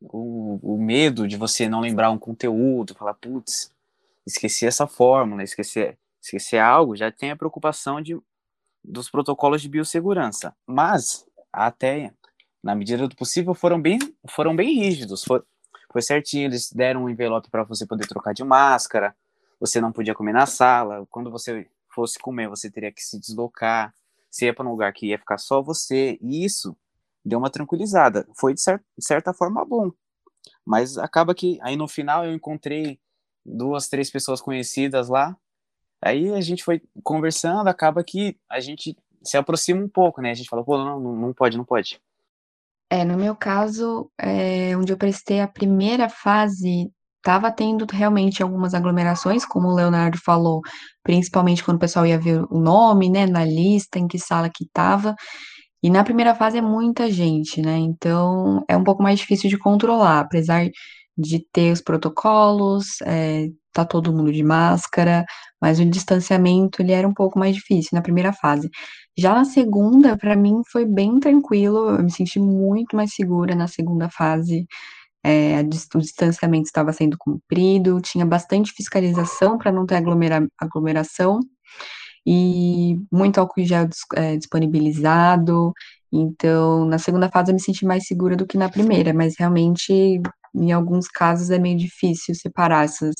o, 0.02 0.74
o, 0.74 0.78
medo 0.78 1.26
de 1.26 1.38
você 1.38 1.66
não 1.66 1.80
lembrar 1.80 2.10
um 2.10 2.18
conteúdo, 2.18 2.94
falar, 2.94 3.14
putz, 3.14 3.72
esqueci 4.26 4.66
essa 4.66 4.86
fórmula, 4.86 5.42
esqueci, 5.42 5.96
esquecer 6.20 6.58
algo, 6.58 6.96
já 6.96 7.10
tem 7.10 7.30
a 7.30 7.36
preocupação 7.36 8.00
de, 8.00 8.18
dos 8.84 9.10
protocolos 9.10 9.62
de 9.62 9.68
biossegurança. 9.68 10.54
Mas, 10.66 11.26
até 11.52 12.12
na 12.62 12.74
medida 12.74 13.08
do 13.08 13.16
possível, 13.16 13.54
foram 13.54 13.80
bem, 13.80 13.98
foram 14.28 14.54
bem 14.54 14.74
rígidos. 14.74 15.24
Foi, 15.24 15.42
foi 15.92 16.02
certinho, 16.02 16.44
eles 16.44 16.70
deram 16.72 17.04
um 17.04 17.08
envelope 17.08 17.50
para 17.50 17.64
você 17.64 17.86
poder 17.86 18.06
trocar 18.06 18.34
de 18.34 18.44
máscara, 18.44 19.16
você 19.58 19.80
não 19.80 19.92
podia 19.92 20.14
comer 20.14 20.32
na 20.32 20.46
sala, 20.46 21.06
quando 21.10 21.30
você 21.30 21.68
fosse 21.92 22.18
comer, 22.18 22.48
você 22.48 22.70
teria 22.70 22.92
que 22.92 23.02
se 23.02 23.18
deslocar, 23.18 23.94
você 24.30 24.46
ia 24.46 24.54
para 24.54 24.66
um 24.66 24.70
lugar 24.70 24.92
que 24.92 25.06
ia 25.06 25.18
ficar 25.18 25.38
só 25.38 25.60
você, 25.60 26.18
e 26.20 26.44
isso 26.44 26.76
deu 27.24 27.38
uma 27.38 27.50
tranquilizada. 27.50 28.26
Foi, 28.38 28.54
de, 28.54 28.60
cer 28.60 28.82
de 28.96 29.04
certa 29.04 29.34
forma, 29.34 29.64
bom. 29.64 29.90
Mas 30.64 30.96
acaba 30.96 31.34
que, 31.34 31.58
aí 31.62 31.76
no 31.76 31.88
final, 31.88 32.24
eu 32.24 32.32
encontrei 32.32 32.98
duas, 33.44 33.88
três 33.88 34.10
pessoas 34.10 34.40
conhecidas 34.40 35.08
lá, 35.08 35.36
Aí 36.02 36.32
a 36.32 36.40
gente 36.40 36.64
foi 36.64 36.82
conversando, 37.02 37.68
acaba 37.68 38.02
que 38.02 38.36
a 38.48 38.60
gente 38.60 38.96
se 39.22 39.36
aproxima 39.36 39.82
um 39.82 39.88
pouco, 39.88 40.22
né? 40.22 40.30
A 40.30 40.34
gente 40.34 40.48
fala, 40.48 40.64
pô, 40.64 40.78
não, 40.78 40.98
não 40.98 41.32
pode, 41.32 41.56
não 41.56 41.64
pode. 41.64 42.00
É, 42.88 43.04
no 43.04 43.16
meu 43.16 43.36
caso, 43.36 44.10
é, 44.18 44.76
onde 44.76 44.92
eu 44.92 44.96
prestei 44.96 45.40
a 45.40 45.46
primeira 45.46 46.08
fase, 46.08 46.90
estava 47.18 47.52
tendo 47.52 47.86
realmente 47.90 48.42
algumas 48.42 48.74
aglomerações, 48.74 49.44
como 49.44 49.68
o 49.68 49.74
Leonardo 49.74 50.18
falou, 50.18 50.60
principalmente 51.02 51.62
quando 51.62 51.76
o 51.76 51.80
pessoal 51.80 52.06
ia 52.06 52.18
ver 52.18 52.42
o 52.50 52.58
nome, 52.58 53.08
né, 53.08 53.26
na 53.26 53.44
lista, 53.44 53.98
em 53.98 54.08
que 54.08 54.18
sala 54.18 54.50
que 54.50 54.64
estava. 54.64 55.14
E 55.82 55.88
na 55.90 56.02
primeira 56.02 56.34
fase 56.34 56.58
é 56.58 56.62
muita 56.62 57.10
gente, 57.10 57.62
né? 57.62 57.76
Então 57.78 58.62
é 58.68 58.76
um 58.76 58.84
pouco 58.84 59.02
mais 59.02 59.18
difícil 59.18 59.48
de 59.48 59.58
controlar, 59.58 60.20
apesar 60.20 60.68
de 61.16 61.46
ter 61.52 61.72
os 61.72 61.80
protocolos, 61.80 63.00
é, 63.02 63.46
tá 63.72 63.84
todo 63.84 64.12
mundo 64.12 64.32
de 64.32 64.42
máscara, 64.42 65.24
mas 65.60 65.78
o 65.80 65.84
distanciamento 65.84 66.82
ele 66.82 66.92
era 66.92 67.06
um 67.06 67.14
pouco 67.14 67.38
mais 67.38 67.54
difícil 67.54 67.90
na 67.92 68.02
primeira 68.02 68.32
fase. 68.32 68.70
Já 69.18 69.34
na 69.34 69.44
segunda, 69.44 70.16
para 70.16 70.36
mim 70.36 70.62
foi 70.70 70.84
bem 70.86 71.20
tranquilo, 71.20 71.90
eu 71.90 72.02
me 72.02 72.10
senti 72.10 72.38
muito 72.40 72.96
mais 72.96 73.14
segura 73.14 73.54
na 73.54 73.68
segunda 73.68 74.08
fase. 74.10 74.66
É, 75.24 75.60
o 75.60 75.98
distanciamento 75.98 76.66
estava 76.66 76.92
sendo 76.92 77.16
cumprido, 77.18 78.00
tinha 78.00 78.24
bastante 78.26 78.72
fiscalização 78.72 79.58
para 79.58 79.72
não 79.72 79.86
ter 79.86 79.96
aglomera 79.96 80.46
aglomeração 80.58 81.40
e 82.26 82.96
muito 83.12 83.38
álcool 83.38 83.64
gel 83.64 83.88
é, 84.16 84.36
disponibilizado. 84.36 85.72
Então, 86.12 86.84
na 86.86 86.98
segunda 86.98 87.28
fase 87.30 87.50
eu 87.50 87.54
me 87.54 87.60
senti 87.60 87.84
mais 87.86 88.06
segura 88.06 88.36
do 88.36 88.46
que 88.46 88.58
na 88.58 88.68
primeira, 88.68 89.12
mas 89.14 89.34
realmente, 89.38 90.20
em 90.54 90.72
alguns 90.72 91.08
casos, 91.08 91.50
é 91.50 91.58
meio 91.58 91.78
difícil 91.78 92.34
separar 92.34 92.84
essas, 92.84 93.14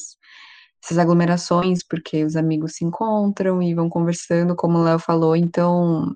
essas 0.82 0.98
aglomerações, 0.98 1.82
porque 1.82 2.24
os 2.24 2.36
amigos 2.36 2.76
se 2.76 2.84
encontram 2.84 3.62
e 3.62 3.74
vão 3.74 3.88
conversando, 3.88 4.56
como 4.56 4.78
o 4.78 4.82
Léo 4.82 4.98
falou, 4.98 5.36
então 5.36 6.14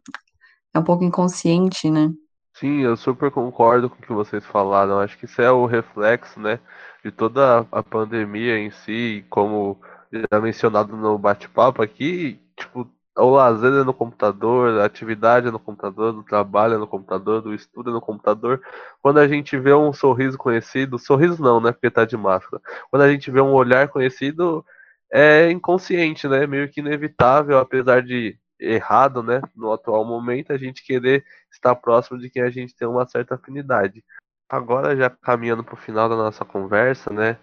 é 0.72 0.78
um 0.78 0.84
pouco 0.84 1.04
inconsciente, 1.04 1.90
né? 1.90 2.10
Sim, 2.54 2.80
eu 2.80 2.96
super 2.96 3.30
concordo 3.30 3.90
com 3.90 3.96
o 3.96 4.02
que 4.02 4.12
vocês 4.12 4.44
falaram. 4.44 5.00
Acho 5.00 5.18
que 5.18 5.24
isso 5.24 5.42
é 5.42 5.50
o 5.50 5.66
reflexo, 5.66 6.38
né, 6.38 6.60
de 7.04 7.10
toda 7.10 7.66
a 7.70 7.82
pandemia 7.82 8.58
em 8.58 8.70
si, 8.70 9.24
como 9.28 9.80
já 10.12 10.40
mencionado 10.40 10.96
no 10.96 11.18
bate-papo 11.18 11.82
aqui, 11.82 12.40
tipo, 12.56 12.88
o 13.16 13.30
lazer 13.30 13.72
é 13.72 13.84
no 13.84 13.94
computador, 13.94 14.80
a 14.80 14.84
atividade 14.84 15.46
é 15.48 15.50
no 15.50 15.58
computador, 15.58 16.14
o 16.16 16.24
trabalho 16.24 16.74
é 16.74 16.78
no 16.78 16.86
computador, 16.86 17.46
o 17.46 17.54
estudo 17.54 17.90
é 17.90 17.92
no 17.92 18.00
computador. 18.00 18.60
Quando 19.00 19.18
a 19.18 19.28
gente 19.28 19.56
vê 19.58 19.72
um 19.72 19.92
sorriso 19.92 20.36
conhecido, 20.36 20.98
sorriso 20.98 21.40
não, 21.40 21.60
né? 21.60 21.72
Porque 21.72 21.90
tá 21.90 22.04
de 22.04 22.16
máscara. 22.16 22.60
Quando 22.90 23.02
a 23.02 23.10
gente 23.10 23.30
vê 23.30 23.40
um 23.40 23.52
olhar 23.52 23.88
conhecido, 23.88 24.64
é 25.12 25.50
inconsciente, 25.50 26.26
né? 26.26 26.46
Meio 26.46 26.68
que 26.68 26.80
inevitável, 26.80 27.58
apesar 27.58 28.02
de 28.02 28.36
errado, 28.58 29.22
né? 29.22 29.40
No 29.54 29.72
atual 29.72 30.04
momento, 30.04 30.52
a 30.52 30.58
gente 30.58 30.84
querer 30.84 31.24
estar 31.52 31.74
próximo 31.76 32.18
de 32.18 32.28
quem 32.30 32.42
a 32.42 32.50
gente 32.50 32.74
tem 32.74 32.88
uma 32.88 33.06
certa 33.06 33.36
afinidade. 33.36 34.04
Agora, 34.48 34.96
já 34.96 35.08
caminhando 35.08 35.64
para 35.64 35.74
o 35.74 35.76
final 35.76 36.08
da 36.08 36.16
nossa 36.16 36.44
conversa, 36.44 37.12
né? 37.12 37.38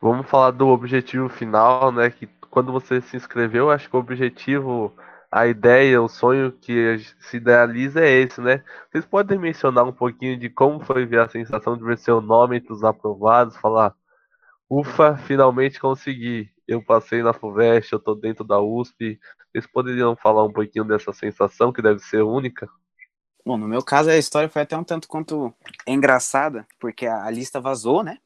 Vamos 0.00 0.28
falar 0.28 0.52
do 0.52 0.68
objetivo 0.68 1.28
final, 1.28 1.90
né? 1.90 2.10
Que 2.10 2.28
quando 2.50 2.72
você 2.72 3.00
se 3.00 3.16
inscreveu, 3.16 3.70
acho 3.70 3.88
que 3.90 3.96
o 3.96 3.98
objetivo 4.00 4.94
a 5.36 5.46
ideia, 5.46 6.00
o 6.00 6.08
sonho 6.08 6.50
que 6.50 6.98
se 7.20 7.36
idealiza 7.36 8.00
é 8.00 8.10
esse, 8.22 8.40
né? 8.40 8.64
Vocês 8.90 9.04
podem 9.04 9.38
mencionar 9.38 9.84
um 9.84 9.92
pouquinho 9.92 10.34
de 10.38 10.48
como 10.48 10.80
foi 10.80 11.04
ver 11.04 11.20
a 11.20 11.28
sensação 11.28 11.76
de 11.76 11.84
ver 11.84 11.98
seu 11.98 12.22
nome 12.22 12.56
entre 12.56 12.72
os 12.72 12.82
aprovados, 12.82 13.54
falar, 13.58 13.94
ufa, 14.70 15.14
finalmente 15.18 15.78
consegui, 15.78 16.48
eu 16.66 16.82
passei 16.82 17.22
na 17.22 17.34
FUVEST, 17.34 17.92
eu 17.92 17.98
tô 17.98 18.14
dentro 18.14 18.44
da 18.44 18.58
USP. 18.58 19.20
Vocês 19.52 19.66
poderiam 19.66 20.16
falar 20.16 20.42
um 20.42 20.50
pouquinho 20.50 20.86
dessa 20.86 21.12
sensação 21.12 21.70
que 21.70 21.82
deve 21.82 21.98
ser 21.98 22.22
única? 22.22 22.66
Bom, 23.44 23.58
no 23.58 23.68
meu 23.68 23.82
caso 23.82 24.08
a 24.08 24.16
história 24.16 24.48
foi 24.48 24.62
até 24.62 24.74
um 24.74 24.84
tanto 24.84 25.06
quanto 25.06 25.52
engraçada, 25.86 26.66
porque 26.80 27.06
a, 27.06 27.30
lista 27.30 27.60
vazou, 27.60 28.02
né? 28.02 28.16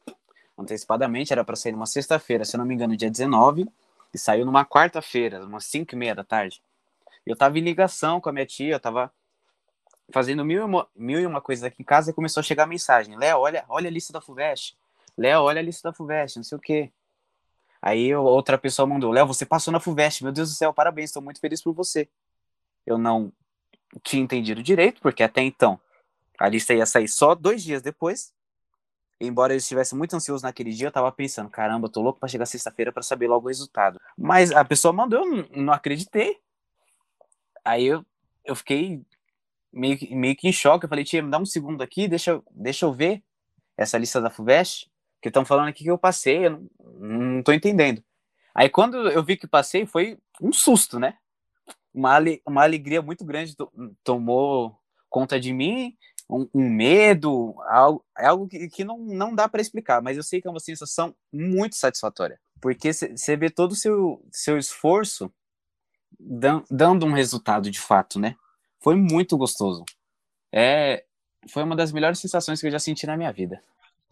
Antecipadamente, 0.57 1.33
era 1.33 1.43
para 1.43 1.57
sair 1.57 1.73
numa 1.73 1.87
sexta-feira, 1.87 2.45
se 2.45 2.55
eu 2.55 2.59
não 2.59 2.65
me 2.65 2.75
engano, 2.75 2.97
dia 2.97 3.11
19, 3.11 3.67
e 4.15 4.19
saiu 4.19 4.47
numa 4.47 4.65
quarta-feira, 4.65 5.45
umas 5.45 5.65
5 5.65 5.93
e 5.93 5.99
meia 5.99 6.15
da 6.15 6.23
tarde. 6.23 6.63
Eu 7.27 7.37
tava 7.37 7.59
em 7.59 7.63
ligação 7.63 8.21
com 8.21 8.29
a 8.29 8.33
minha 8.33 8.47
tia, 8.47 8.75
eu 8.75 8.81
tava 8.81 9.13
fazendo 10.13 10.45
mil 10.45 10.61
e 10.61 10.65
uma, 10.65 10.89
mil 10.95 11.21
e 11.21 11.27
uma 11.27 11.41
coisas 11.41 11.65
aqui 11.65 11.83
em 11.83 11.85
casa 11.85 12.11
e 12.11 12.15
começou 12.15 12.41
a 12.41 12.45
chegar 12.45 12.67
mensagem. 12.67 13.17
Léo, 13.17 13.39
olha, 13.39 13.65
olha 13.69 13.89
a 13.89 13.91
lista 13.91 14.13
da 14.13 14.21
FUVEST. 14.21 14.77
Léo, 15.17 15.43
olha 15.43 15.61
a 15.61 15.63
lista 15.63 15.91
da 15.91 15.95
FUVEST, 15.95 16.37
não 16.37 16.45
sei 16.45 16.59
o 16.59 16.61
quê. 16.61 16.93
Aí 17.83 18.15
outra 18.15 18.59
pessoa 18.59 18.87
mandou, 18.87 19.11
Léo, 19.11 19.27
você 19.27 19.47
passou 19.47 19.73
na 19.73 19.81
FUVEST, 19.81 20.23
meu 20.23 20.33
Deus 20.33 20.51
do 20.51 20.55
céu, 20.55 20.73
parabéns, 20.73 21.11
estou 21.11 21.23
muito 21.23 21.41
feliz 21.41 21.63
por 21.63 21.73
você. 21.73 22.09
Eu 22.87 22.99
não 22.99 23.33
tinha 24.03 24.23
entendido 24.23 24.63
direito, 24.63 25.01
porque 25.01 25.23
até 25.23 25.43
então 25.43 25.81
a 26.39 26.49
lista 26.49 26.75
ia 26.75 26.87
sair 26.87 27.09
só 27.09 27.35
dois 27.35 27.63
dias 27.63 27.83
depois. 27.83 28.33
Embora 29.21 29.53
eu 29.53 29.59
estivesse 29.59 29.95
muito 29.95 30.17
ansioso 30.17 30.45
naquele 30.45 30.71
dia, 30.71 30.87
eu 30.89 30.93
tava 30.93 31.13
pensando, 31.13 31.51
caramba, 31.51 31.87
eu 31.87 31.91
tô 31.93 32.01
louco 32.01 32.19
para 32.19 32.29
chegar 32.29 32.47
sexta-feira 32.47 32.91
para 32.91 33.03
saber 33.03 33.29
logo 33.29 33.45
o 33.45 33.49
resultado. 33.49 34.01
Mas 34.17 34.51
a 34.51 34.65
pessoa 34.65 34.93
mandou, 34.93 35.27
eu 35.27 35.49
não 35.63 35.73
acreditei. 35.73 36.39
Aí 37.65 37.87
eu, 37.87 38.05
eu 38.45 38.55
fiquei 38.55 39.03
meio, 39.73 39.99
meio 40.11 40.37
que 40.37 40.49
em 40.49 40.53
choque. 40.53 40.85
Eu 40.85 40.89
falei, 40.89 41.05
tia, 41.05 41.23
me 41.23 41.31
dá 41.31 41.39
um 41.39 41.47
segundo 41.47 41.83
aqui, 41.83 42.09
deixa, 42.09 42.43
deixa 42.51 42.87
eu 42.87 42.93
ver 42.93 43.23
essa 43.77 43.97
lista 43.97 44.21
da 44.21 44.31
FUVEST, 44.31 44.91
que 45.23 45.29
estão 45.29 45.45
falando 45.45 45.69
aqui 45.69 45.85
que 45.85 45.91
eu 45.91 45.99
passei, 45.99 46.47
eu 46.47 46.51
não, 46.51 46.69
não 46.99 47.43
tô 47.43 47.53
entendendo. 47.53 48.03
Aí 48.55 48.69
quando 48.69 49.09
eu 49.09 49.25
vi 49.25 49.37
que 49.37 49.47
passei, 49.47 49.87
foi 49.87 50.19
um 50.41 50.53
susto, 50.53 50.99
né? 50.99 51.17
Uma, 51.93 52.19
uma 52.47 52.63
alegria 52.63 53.01
muito 53.01 53.25
grande 53.25 53.57
tomou 54.05 54.79
conta 55.09 55.41
de 55.41 55.53
mim, 55.53 55.97
um, 56.29 56.49
um 56.55 56.71
medo, 56.71 57.55
algo, 57.69 58.05
é 58.17 58.27
algo 58.27 58.47
que, 58.47 58.69
que 58.69 58.85
não, 58.85 58.99
não 58.99 59.35
dá 59.35 59.49
para 59.49 59.61
explicar, 59.61 60.01
mas 60.01 60.17
eu 60.17 60.23
sei 60.23 60.41
que 60.41 60.47
é 60.47 60.51
uma 60.51 60.61
sensação 60.61 61.15
muito 61.33 61.75
satisfatória, 61.75 62.41
porque 62.61 62.93
você 62.93 63.37
vê 63.37 63.51
todo 63.51 63.73
o 63.73 63.77
seu, 63.77 64.25
seu 64.31 64.57
esforço 64.57 65.33
dando 66.19 67.07
um 67.07 67.13
resultado 67.13 67.71
de 67.71 67.81
fato, 67.81 68.19
né? 68.19 68.35
Foi 68.83 68.95
muito 68.95 69.37
gostoso. 69.37 69.85
É, 70.53 71.05
foi 71.49 71.63
uma 71.63 71.77
das 71.77 71.93
melhores 71.93 72.19
sensações 72.19 72.61
que 72.61 72.67
eu 72.67 72.71
já 72.71 72.79
senti 72.79 73.07
na 73.07 73.17
minha 73.17 73.33
vida. 73.33 73.61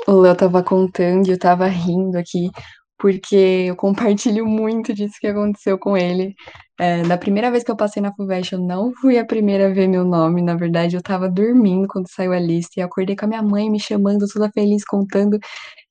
O 0.06 0.12
Léo 0.20 0.36
tava 0.36 0.62
contando 0.62 1.26
e 1.26 1.32
eu 1.32 1.38
tava 1.38 1.66
rindo 1.66 2.16
aqui, 2.16 2.50
porque 2.98 3.66
eu 3.68 3.76
compartilho 3.76 4.46
muito 4.46 4.94
disso 4.94 5.14
que 5.20 5.26
aconteceu 5.26 5.78
com 5.78 5.96
ele. 5.96 6.34
É, 6.80 7.02
da 7.02 7.18
primeira 7.18 7.50
vez 7.50 7.64
que 7.64 7.70
eu 7.70 7.76
passei 7.76 8.00
na 8.00 8.14
FUVEST, 8.14 8.52
eu 8.52 8.60
não 8.60 8.92
fui 9.00 9.18
a 9.18 9.26
primeira 9.26 9.66
a 9.66 9.72
ver 9.72 9.88
meu 9.88 10.04
nome. 10.04 10.42
Na 10.42 10.54
verdade, 10.54 10.96
eu 10.96 11.02
tava 11.02 11.28
dormindo 11.28 11.88
quando 11.88 12.08
saiu 12.08 12.32
a 12.32 12.38
lista 12.38 12.78
e 12.78 12.82
acordei 12.82 13.16
com 13.16 13.24
a 13.24 13.28
minha 13.28 13.42
mãe 13.42 13.68
me 13.70 13.80
chamando, 13.80 14.26
toda 14.32 14.50
feliz, 14.52 14.84
contando. 14.84 15.38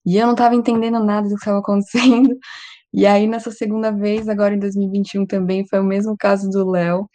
E 0.05 0.17
eu 0.17 0.25
não 0.27 0.35
tava 0.35 0.55
entendendo 0.55 1.03
nada 1.03 1.27
do 1.27 1.35
que 1.35 1.41
estava 1.41 1.59
acontecendo. 1.59 2.33
E 2.97 3.05
aí, 3.05 3.27
nessa 3.27 3.51
segunda 3.51 3.91
vez, 3.91 4.27
agora 4.27 4.55
em 4.55 4.59
2021 4.59 5.27
também, 5.27 5.63
foi 5.67 5.79
o 5.79 5.83
mesmo 5.83 6.15
caso 6.17 6.49
do 6.49 6.67
Léo. 6.67 7.07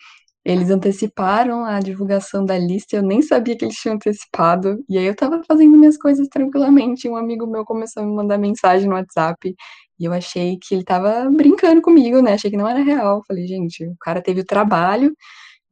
Eles 0.44 0.70
anteciparam 0.70 1.64
a 1.64 1.80
divulgação 1.80 2.44
da 2.44 2.56
lista, 2.56 2.96
eu 2.96 3.02
nem 3.02 3.20
sabia 3.20 3.56
que 3.56 3.64
eles 3.64 3.76
tinham 3.76 3.96
antecipado. 3.96 4.78
E 4.88 4.96
aí 4.96 5.06
eu 5.06 5.16
tava 5.16 5.42
fazendo 5.46 5.76
minhas 5.76 5.96
coisas 5.98 6.28
tranquilamente. 6.28 7.08
Um 7.08 7.16
amigo 7.16 7.48
meu 7.48 7.64
começou 7.64 8.02
a 8.04 8.06
me 8.06 8.14
mandar 8.14 8.38
mensagem 8.38 8.88
no 8.88 8.94
WhatsApp. 8.94 9.56
E 9.98 10.04
eu 10.04 10.12
achei 10.12 10.56
que 10.62 10.72
ele 10.74 10.84
tava 10.84 11.28
brincando 11.30 11.82
comigo, 11.82 12.22
né? 12.22 12.34
Achei 12.34 12.50
que 12.50 12.56
não 12.56 12.68
era 12.68 12.80
real. 12.80 13.22
Falei, 13.26 13.46
gente, 13.48 13.84
o 13.84 13.96
cara 14.00 14.22
teve 14.22 14.42
o 14.42 14.46
trabalho 14.46 15.12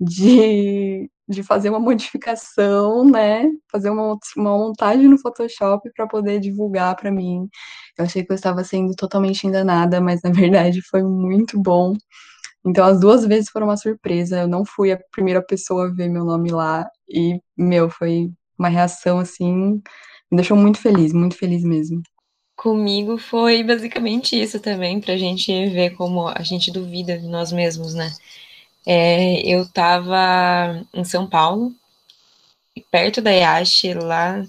de, 0.01 1.09
de 1.31 1.43
fazer 1.43 1.71
uma 1.71 1.79
modificação, 1.81 3.05
né? 3.05 3.49
Fazer 3.71 3.91
uma, 3.91 4.19
uma 4.37 4.59
montagem 4.59 5.09
no 5.09 5.19
Photoshop 5.19 5.91
para 5.95 6.07
poder 6.07 6.41
divulgar 6.41 6.97
para 6.97 7.11
mim. 7.11 7.49
Eu 7.97 8.05
achei 8.05 8.25
que 8.25 8.33
eu 8.33 8.35
estava 8.35 8.65
sendo 8.65 8.95
totalmente 8.95 9.47
enganada, 9.47 10.01
mas 10.01 10.23
na 10.23 10.31
verdade 10.31 10.83
foi 10.83 11.03
muito 11.03 11.61
bom. 11.61 11.97
Então 12.67 12.85
as 12.85 13.01
duas 13.01 13.25
vezes 13.27 13.51
foram 13.51 13.69
uma 13.69 13.77
surpresa. 13.77 14.41
Eu 14.41 14.49
não 14.49 14.65
fui 14.65 14.93
a 14.93 15.01
primeira 15.13 15.43
pessoa 15.43 15.87
a 15.87 15.93
ver 15.93 16.09
meu 16.09 16.25
nome 16.25 16.51
lá 16.51 16.89
e 17.09 17.41
meu 17.57 17.89
foi 17.89 18.31
uma 18.59 18.69
reação 18.69 19.19
assim, 19.19 19.81
me 20.31 20.37
deixou 20.37 20.57
muito 20.57 20.79
feliz, 20.79 21.13
muito 21.13 21.37
feliz 21.37 21.63
mesmo. 21.65 22.03
Comigo 22.57 23.17
foi 23.17 23.65
basicamente 23.65 24.39
isso 24.39 24.61
também, 24.61 25.01
para 25.01 25.15
a 25.15 25.17
gente 25.17 25.51
ver 25.71 25.97
como 25.97 26.29
a 26.29 26.43
gente 26.43 26.71
duvida 26.71 27.19
de 27.19 27.27
nós 27.27 27.51
mesmos, 27.51 27.95
né? 27.95 28.13
É, 28.93 29.41
eu 29.47 29.63
estava 29.63 30.85
em 30.93 31.05
São 31.05 31.25
Paulo, 31.25 31.73
perto 32.91 33.23
da 33.23 33.31
Yashi, 33.31 33.95
lá 33.95 34.45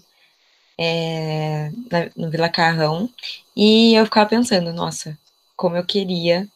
é, 0.80 1.70
na, 1.92 2.10
no 2.16 2.32
Vila 2.32 2.50
Carrão, 2.50 3.08
e 3.56 3.94
eu 3.94 4.04
ficava 4.06 4.28
pensando, 4.28 4.74
nossa, 4.74 5.16
como 5.56 5.76
eu 5.78 5.86
queria 5.86 6.48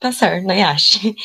passar 0.00 0.42
na 0.42 0.54
Yashi. 0.54 1.14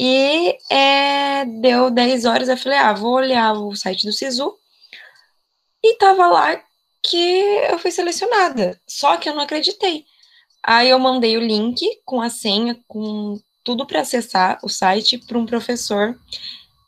E 0.00 0.56
é, 0.70 1.44
deu 1.46 1.90
10 1.90 2.24
horas, 2.24 2.48
eu 2.48 2.56
falei, 2.56 2.78
ah, 2.78 2.92
vou 2.92 3.14
olhar 3.14 3.54
o 3.54 3.74
site 3.74 4.06
do 4.06 4.12
Sisu, 4.12 4.56
e 5.82 5.96
tava 5.96 6.28
lá 6.28 6.62
que 7.02 7.16
eu 7.70 7.78
fui 7.78 7.90
selecionada, 7.90 8.78
só 8.86 9.16
que 9.16 9.28
eu 9.28 9.34
não 9.34 9.42
acreditei. 9.42 10.04
Aí 10.62 10.90
eu 10.90 10.98
mandei 10.98 11.36
o 11.36 11.40
link 11.40 11.80
com 12.04 12.20
a 12.20 12.28
senha, 12.30 12.78
com 12.86 13.40
tudo 13.68 13.86
para 13.86 14.00
acessar 14.00 14.58
o 14.62 14.68
site 14.70 15.18
para 15.18 15.36
um 15.36 15.44
professor 15.44 16.18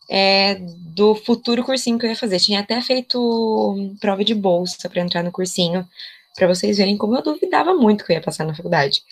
é, 0.09 0.55
do 0.95 1.15
futuro 1.15 1.63
cursinho 1.63 1.99
que 1.99 2.07
eu 2.07 2.09
ia 2.09 2.17
fazer. 2.17 2.41
Tinha 2.41 2.61
até 2.61 2.81
feito 2.81 3.95
prova 4.01 4.25
de 4.25 4.35
bolsa 4.35 4.89
para 4.89 5.03
entrar 5.03 5.23
no 5.23 5.31
cursinho, 5.31 5.87
para 6.35 6.47
vocês 6.47 6.79
verem 6.79 6.97
como 6.97 7.15
eu 7.15 7.23
duvidava 7.23 7.75
muito 7.75 8.03
que 8.03 8.13
eu 8.13 8.15
ia 8.15 8.23
passar 8.23 8.47
na 8.47 8.55
faculdade. 8.55 9.03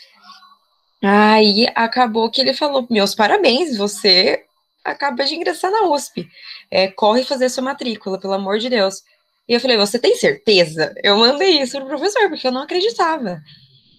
Aí 1.03 1.69
acabou 1.75 2.31
que 2.31 2.41
ele 2.41 2.55
falou: 2.55 2.87
Meus 2.89 3.15
parabéns, 3.15 3.77
você 3.77 4.43
acaba 4.83 5.27
de 5.27 5.35
ingressar 5.35 5.71
na 5.71 5.91
USP. 5.91 6.27
É, 6.71 6.89
corre 6.89 7.23
fazer 7.23 7.51
sua 7.51 7.65
matrícula, 7.65 8.19
pelo 8.19 8.33
amor 8.33 8.59
de 8.59 8.71
Deus. 8.71 9.03
E 9.47 9.53
eu 9.53 9.61
falei: 9.61 9.77
Você 9.77 9.99
tem 9.99 10.17
certeza? 10.17 10.95
Eu 11.05 11.19
mandei 11.19 11.61
isso 11.61 11.79
pro 11.79 11.87
professor, 11.87 12.31
porque 12.31 12.47
eu 12.47 12.53
não 12.53 12.63
acreditava. 12.63 13.43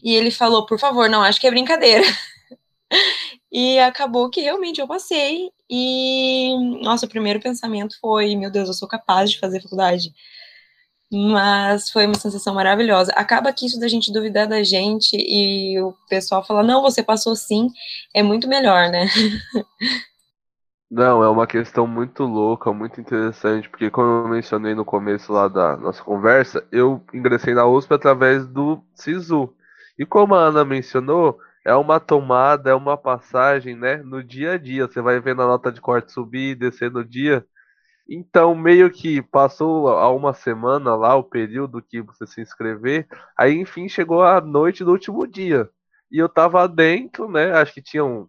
E 0.03 0.15
ele 0.15 0.31
falou: 0.31 0.65
Por 0.65 0.79
favor, 0.79 1.07
não 1.07 1.21
acho 1.21 1.39
que 1.39 1.45
é 1.45 1.51
brincadeira. 1.51 2.03
e 3.51 3.79
acabou 3.79 4.29
que 4.29 4.41
realmente 4.41 4.79
eu 4.79 4.87
passei. 4.87 5.49
E, 5.69 6.53
nossa, 6.83 7.07
primeiro 7.07 7.39
pensamento 7.39 7.99
foi: 7.99 8.35
Meu 8.35 8.51
Deus, 8.51 8.67
eu 8.67 8.73
sou 8.73 8.87
capaz 8.87 9.31
de 9.31 9.39
fazer 9.39 9.61
faculdade. 9.61 10.11
Mas 11.11 11.89
foi 11.89 12.05
uma 12.05 12.15
sensação 12.15 12.53
maravilhosa. 12.53 13.11
Acaba 13.13 13.51
que 13.51 13.65
isso 13.65 13.79
da 13.79 13.87
gente 13.87 14.13
duvidar 14.13 14.47
da 14.47 14.61
gente 14.63 15.15
e 15.17 15.79
o 15.81 15.93
pessoal 16.07 16.45
falar, 16.45 16.61
não, 16.63 16.83
você 16.83 17.01
passou 17.01 17.35
sim, 17.35 17.67
é 18.13 18.21
muito 18.21 18.47
melhor, 18.47 18.89
né? 18.91 19.07
Não, 20.91 21.23
é 21.23 21.29
uma 21.29 21.45
questão 21.45 21.85
muito 21.85 22.23
louca, 22.23 22.73
muito 22.73 22.99
interessante, 22.99 23.69
porque 23.69 23.91
como 23.91 24.07
eu 24.07 24.27
mencionei 24.27 24.73
no 24.73 24.83
começo 24.83 25.31
lá 25.31 25.47
da 25.47 25.77
nossa 25.77 26.03
conversa, 26.03 26.67
eu 26.71 27.03
ingressei 27.13 27.53
na 27.53 27.67
USP 27.67 27.93
através 27.93 28.47
do 28.47 28.83
SISU. 28.95 29.53
E 29.99 30.05
como 30.05 30.33
a 30.33 30.45
Ana 30.45 30.65
mencionou, 30.65 31.39
é 31.65 31.73
uma 31.75 31.99
tomada, 31.99 32.69
é 32.71 32.75
uma 32.75 32.97
passagem, 32.97 33.75
né, 33.75 33.97
no 33.97 34.23
dia 34.23 34.53
a 34.53 34.57
dia. 34.57 34.87
Você 34.87 35.01
vai 35.01 35.19
vendo 35.19 35.41
a 35.41 35.47
nota 35.47 35.71
de 35.71 35.81
corte 35.81 36.11
subir 36.11 36.51
e 36.51 36.55
descer 36.55 36.91
no 36.91 37.03
dia. 37.05 37.45
Então, 38.09 38.55
meio 38.55 38.91
que 38.91 39.21
passou 39.21 39.89
há 39.89 40.11
uma 40.11 40.33
semana 40.33 40.95
lá 40.95 41.15
o 41.15 41.23
período 41.23 41.81
que 41.81 42.01
você 42.01 42.25
se 42.27 42.41
inscrever, 42.41 43.07
aí 43.37 43.53
enfim 43.55 43.87
chegou 43.87 44.23
a 44.23 44.41
noite 44.41 44.83
do 44.83 44.91
último 44.91 45.27
dia. 45.27 45.69
E 46.11 46.17
eu 46.17 46.27
tava 46.27 46.67
dentro, 46.67 47.29
né? 47.29 47.51
Acho 47.53 47.73
que 47.73 47.81
tinha 47.83 48.03
um, 48.03 48.27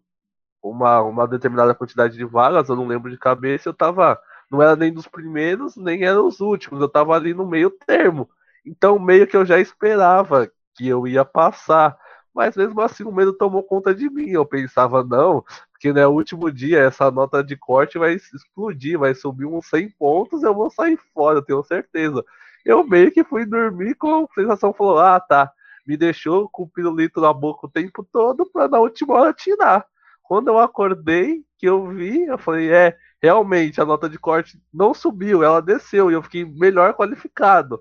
uma, 0.62 1.02
uma 1.02 1.26
determinada 1.28 1.74
quantidade 1.74 2.16
de 2.16 2.24
vagas, 2.24 2.68
eu 2.68 2.76
não 2.76 2.86
lembro 2.86 3.10
de 3.10 3.18
cabeça, 3.18 3.68
eu 3.68 3.74
tava. 3.74 4.20
Não 4.50 4.60
era 4.62 4.76
nem 4.76 4.92
dos 4.92 5.06
primeiros, 5.08 5.76
nem 5.76 6.04
era 6.04 6.20
os 6.22 6.40
últimos, 6.40 6.80
eu 6.80 6.88
tava 6.88 7.14
ali 7.14 7.32
no 7.34 7.46
meio 7.46 7.70
termo. 7.70 8.28
Então, 8.66 8.98
meio 8.98 9.26
que 9.26 9.36
eu 9.36 9.44
já 9.46 9.58
esperava 9.60 10.50
que 10.74 10.88
eu 10.88 11.06
ia 11.06 11.24
passar. 11.24 11.96
Mas 12.34 12.56
mesmo 12.56 12.80
assim 12.80 13.04
o 13.04 13.12
medo 13.12 13.32
tomou 13.32 13.62
conta 13.62 13.94
de 13.94 14.08
mim. 14.08 14.30
Eu 14.30 14.46
pensava, 14.46 15.02
não, 15.02 15.44
porque 15.72 15.88
no 15.88 15.94
né, 15.94 16.06
último 16.06 16.50
dia 16.50 16.80
essa 16.80 17.10
nota 17.10 17.42
de 17.42 17.56
corte 17.56 17.98
vai 17.98 18.14
explodir, 18.14 18.98
vai 18.98 19.14
subir 19.14 19.46
uns 19.46 19.66
100 19.66 19.90
pontos, 19.98 20.42
eu 20.42 20.54
vou 20.54 20.70
sair 20.70 20.98
fora, 21.14 21.38
eu 21.38 21.42
tenho 21.42 21.62
certeza. 21.64 22.24
Eu 22.64 22.84
meio 22.84 23.10
que 23.10 23.24
fui 23.24 23.46
dormir 23.46 23.94
com 23.94 24.24
a 24.24 24.34
sensação, 24.34 24.72
falou, 24.72 24.98
ah, 24.98 25.18
tá, 25.18 25.50
me 25.86 25.96
deixou 25.96 26.48
com 26.48 26.64
o 26.64 26.68
pirulito 26.68 27.20
na 27.20 27.32
boca 27.32 27.66
o 27.66 27.70
tempo 27.70 28.06
todo 28.12 28.44
para 28.52 28.68
na 28.68 28.78
última 28.78 29.14
hora 29.14 29.32
tirar. 29.32 29.84
Quando 30.22 30.48
eu 30.48 30.58
acordei, 30.58 31.42
que 31.58 31.66
eu 31.66 31.88
vi, 31.88 32.24
eu 32.26 32.38
falei, 32.38 32.70
é, 32.72 32.96
realmente 33.22 33.80
a 33.80 33.84
nota 33.84 34.08
de 34.08 34.18
corte 34.18 34.60
não 34.72 34.94
subiu, 34.94 35.42
ela 35.42 35.60
desceu 35.60 36.10
e 36.10 36.14
eu 36.14 36.22
fiquei 36.22 36.44
melhor 36.44 36.94
qualificado. 36.94 37.80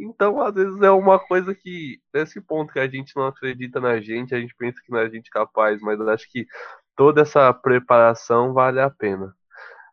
Então, 0.00 0.40
às 0.40 0.54
vezes, 0.54 0.80
é 0.80 0.90
uma 0.90 1.18
coisa 1.18 1.54
que, 1.54 2.00
nesse 2.12 2.40
ponto 2.40 2.72
que 2.72 2.78
a 2.78 2.88
gente 2.88 3.14
não 3.14 3.26
acredita 3.26 3.80
na 3.80 4.00
gente, 4.00 4.34
a 4.34 4.40
gente 4.40 4.54
pensa 4.56 4.80
que 4.84 4.90
não 4.90 4.98
é 4.98 5.04
a 5.04 5.08
gente 5.08 5.28
capaz, 5.30 5.80
mas 5.82 6.00
acho 6.00 6.30
que 6.30 6.46
toda 6.96 7.20
essa 7.22 7.52
preparação 7.52 8.54
vale 8.54 8.80
a 8.80 8.88
pena. 8.90 9.34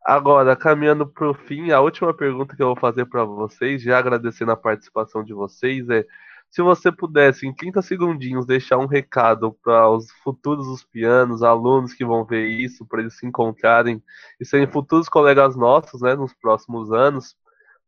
Agora, 0.05 0.55
caminhando 0.55 1.05
para 1.05 1.29
o 1.29 1.33
fim, 1.33 1.71
a 1.71 1.81
última 1.81 2.13
pergunta 2.13 2.55
que 2.55 2.61
eu 2.63 2.67
vou 2.67 2.77
fazer 2.77 3.05
para 3.05 3.25
vocês, 3.25 3.81
já 3.81 3.99
agradecendo 3.99 4.51
a 4.51 4.55
participação 4.55 5.23
de 5.23 5.33
vocês, 5.33 5.89
é 5.89 6.05
se 6.49 6.61
você 6.61 6.91
pudesse, 6.91 7.45
em 7.45 7.53
30 7.53 7.81
segundinhos, 7.81 8.45
deixar 8.45 8.77
um 8.77 8.85
recado 8.85 9.53
para 9.61 9.89
os 9.89 10.09
futuros 10.23 10.67
os 10.67 10.83
pianos, 10.83 11.43
alunos 11.43 11.93
que 11.93 12.05
vão 12.05 12.23
ver 12.23 12.47
isso, 12.47 12.85
para 12.85 13.01
eles 13.01 13.17
se 13.17 13.27
encontrarem 13.27 14.01
e 14.39 14.45
serem 14.45 14.67
futuros 14.67 15.09
colegas 15.09 15.55
nossos 15.57 16.01
né, 16.01 16.15
nos 16.15 16.33
próximos 16.33 16.91
anos, 16.93 17.35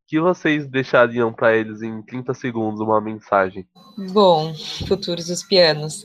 que 0.10 0.20
vocês 0.20 0.66
deixariam 0.66 1.32
para 1.32 1.56
eles 1.56 1.84
em 1.84 2.02
30 2.02 2.34
segundos 2.34 2.82
uma 2.82 3.00
mensagem? 3.00 3.68
Bom, 4.12 4.56
futuros 4.88 5.28
dos 5.28 5.44
pianos, 5.44 6.04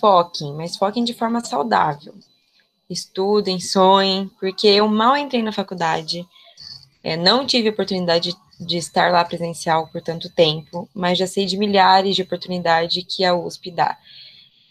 foquem, 0.00 0.52
mas 0.54 0.76
foquem 0.76 1.04
de 1.04 1.14
forma 1.14 1.40
saudável. 1.44 2.12
Estudem, 2.90 3.60
sonhem, 3.60 4.28
porque 4.40 4.66
eu 4.66 4.88
mal 4.88 5.16
entrei 5.16 5.44
na 5.44 5.52
faculdade, 5.52 6.26
é, 7.04 7.16
não 7.16 7.46
tive 7.46 7.68
oportunidade 7.68 8.34
de 8.58 8.76
estar 8.78 9.12
lá 9.12 9.24
presencial 9.24 9.86
por 9.92 10.02
tanto 10.02 10.28
tempo, 10.28 10.88
mas 10.92 11.16
já 11.16 11.26
sei 11.28 11.46
de 11.46 11.56
milhares 11.56 12.16
de 12.16 12.22
oportunidades 12.22 13.04
que 13.08 13.24
a 13.24 13.32
USP 13.32 13.70
dá. 13.70 13.96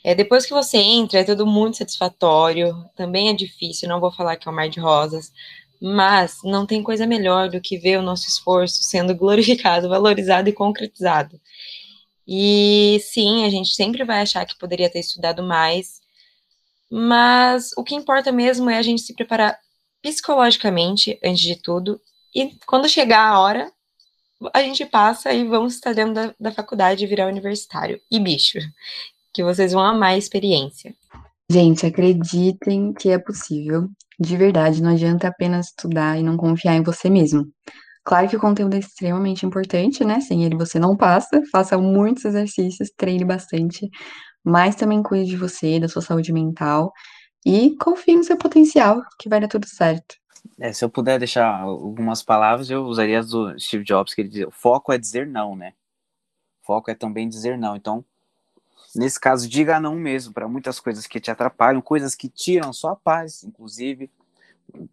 É, 0.03 0.13
depois 0.13 0.45
que 0.45 0.53
você 0.53 0.77
entra, 0.77 1.21
é 1.21 1.23
tudo 1.23 1.47
muito 1.47 1.77
satisfatório, 1.77 2.75
também 2.93 3.29
é 3.29 3.33
difícil, 3.33 3.88
não 3.88 4.01
vou 4.01 4.11
falar 4.11 4.35
que 4.35 4.49
é 4.49 4.51
um 4.51 4.55
mar 4.55 4.67
de 4.67 4.81
rosas, 4.81 5.31
mas 5.81 6.39
não 6.43 6.65
tem 6.65 6.83
coisa 6.83 7.05
melhor 7.05 7.49
do 7.49 7.61
que 7.61 7.77
ver 7.77 7.97
o 7.97 8.01
nosso 8.01 8.27
esforço 8.27 8.83
sendo 8.83 9.13
glorificado, 9.15 9.89
valorizado 9.89 10.49
e 10.49 10.53
concretizado. 10.53 11.39
E 12.27 12.99
sim, 13.03 13.45
a 13.45 13.49
gente 13.49 13.75
sempre 13.75 14.03
vai 14.03 14.21
achar 14.21 14.45
que 14.45 14.57
poderia 14.57 14.89
ter 14.89 14.99
estudado 14.99 15.43
mais, 15.43 16.01
mas 16.89 17.71
o 17.77 17.83
que 17.83 17.95
importa 17.95 18.31
mesmo 18.31 18.69
é 18.69 18.77
a 18.77 18.81
gente 18.81 19.01
se 19.01 19.13
preparar 19.13 19.59
psicologicamente, 20.01 21.19
antes 21.23 21.41
de 21.41 21.55
tudo, 21.55 21.99
e 22.33 22.51
quando 22.65 22.89
chegar 22.89 23.27
a 23.27 23.39
hora, 23.39 23.71
a 24.53 24.61
gente 24.61 24.85
passa 24.85 25.31
e 25.33 25.47
vamos 25.47 25.75
estar 25.75 25.93
dentro 25.93 26.13
da, 26.13 26.35
da 26.39 26.51
faculdade 26.51 27.03
e 27.03 27.07
virar 27.07 27.27
universitário. 27.27 27.99
E 28.11 28.19
bicho, 28.19 28.59
que 29.33 29.43
vocês 29.43 29.71
vão 29.71 29.83
amar 29.83 30.11
a 30.11 30.17
experiência. 30.17 30.93
Gente, 31.49 31.85
acreditem 31.85 32.93
que 32.93 33.09
é 33.09 33.17
possível. 33.17 33.89
De 34.19 34.38
verdade, 34.38 34.82
não 34.82 34.91
adianta 34.91 35.28
apenas 35.28 35.67
estudar 35.67 36.17
e 36.17 36.23
não 36.23 36.38
confiar 36.38 36.75
em 36.75 36.84
você 36.84 37.10
mesmo. 37.10 37.45
Claro 38.04 38.30
que 38.30 38.38
o 38.38 38.39
conteúdo 38.39 38.75
é 38.75 38.80
extremamente 38.80 39.45
importante, 39.45 40.06
né? 40.06 40.21
Sem 40.21 40.43
ele 40.45 40.56
você 40.56 40.80
não 40.80 40.95
passa. 40.95 41.41
Faça 41.51 41.78
muitos 41.78 42.23
exercícios, 42.25 42.91
treine 42.95 43.25
bastante, 43.25 43.89
mas 44.43 44.75
também 44.75 45.04
cuide 45.04 45.32
de 45.32 45.38
você, 45.38 45.80
da 45.80 45.88
sua 45.88 46.01
saúde 46.04 46.32
mental 46.32 46.91
e 47.45 47.75
confie 47.78 48.15
no 48.15 48.23
seu 48.23 48.38
potencial, 48.38 49.01
que 49.19 49.30
vai 49.30 49.39
dar 49.39 49.47
tudo 49.47 49.67
certo. 49.67 50.15
É, 50.60 50.71
se 50.71 50.86
eu 50.86 50.89
puder 50.89 51.19
deixar 51.19 51.62
algumas 51.62 52.23
palavras, 52.23 52.69
eu 52.69 52.84
usaria 52.86 53.19
as 53.19 53.30
do 53.30 53.60
Steve 53.60 53.84
Jobs, 53.84 54.13
que 54.13 54.21
ele 54.21 54.30
dizia: 54.30 54.47
o 54.47 54.51
foco 54.51 54.93
é 54.93 54.97
dizer 54.97 55.28
não, 55.28 55.56
né? 55.56 55.73
O 56.63 56.65
foco 56.67 56.91
é 56.91 56.95
também 56.95 57.28
dizer 57.28 57.58
não. 57.58 57.75
Então, 57.75 58.06
nesse 58.95 59.19
caso, 59.19 59.47
diga 59.47 59.79
não 59.79 59.95
mesmo 59.95 60.34
para 60.34 60.47
muitas 60.47 60.79
coisas 60.79 61.05
que 61.05 61.19
te 61.19 61.29
atrapalham, 61.29 61.81
coisas 61.81 62.15
que 62.15 62.29
tiram 62.29 62.73
sua 62.73 62.95
paz, 62.95 63.43
inclusive, 63.43 64.10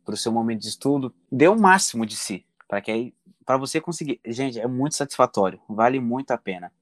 para 0.04 0.14
o 0.14 0.16
seu 0.16 0.32
momento 0.32 0.60
de 0.60 0.68
estudo. 0.68 1.14
Dê 1.30 1.48
o 1.48 1.56
máximo 1.56 2.04
de 2.04 2.16
si, 2.16 2.44
para 2.68 2.80
que 2.80 2.90
aí, 2.90 3.14
para 3.44 3.56
você 3.56 3.80
conseguir. 3.80 4.20
Gente, 4.26 4.58
é 4.58 4.66
muito 4.66 4.96
satisfatório, 4.96 5.60
vale 5.68 6.00
muito 6.00 6.30
a 6.30 6.38
pena. 6.38 6.72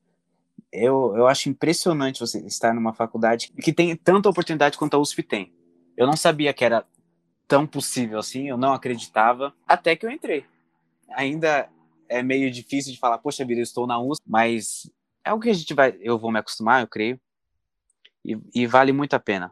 Eu, 0.72 1.14
eu 1.16 1.26
acho 1.26 1.48
impressionante 1.48 2.20
você 2.20 2.38
estar 2.46 2.72
numa 2.72 2.92
faculdade 2.92 3.52
que 3.60 3.72
tem 3.72 3.94
tanta 3.96 4.28
oportunidade 4.28 4.78
quanto 4.78 4.94
a 4.94 4.98
USP 4.98 5.22
tem. 5.22 5.52
Eu 5.96 6.06
não 6.06 6.16
sabia 6.16 6.52
que 6.54 6.64
era 6.64 6.84
tão 7.48 7.66
possível 7.66 8.18
assim, 8.18 8.48
eu 8.48 8.56
não 8.56 8.72
acreditava, 8.72 9.52
até 9.66 9.96
que 9.96 10.06
eu 10.06 10.10
entrei. 10.10 10.44
Ainda 11.10 11.68
é 12.08 12.22
meio 12.22 12.50
difícil 12.50 12.92
de 12.92 12.98
falar, 12.98 13.18
poxa 13.18 13.44
vida, 13.44 13.60
eu 13.60 13.64
estou 13.64 13.86
na 13.86 14.00
USP, 14.00 14.22
mas 14.24 14.88
é 15.24 15.32
o 15.32 15.40
que 15.40 15.50
a 15.50 15.52
gente 15.52 15.74
vai, 15.74 15.96
eu 16.00 16.18
vou 16.18 16.32
me 16.32 16.38
acostumar, 16.38 16.82
eu 16.82 16.88
creio. 16.88 17.20
E, 18.24 18.38
e, 18.54 18.66
vale 18.66 18.92
muito 18.92 19.14
a 19.14 19.18
pena. 19.18 19.50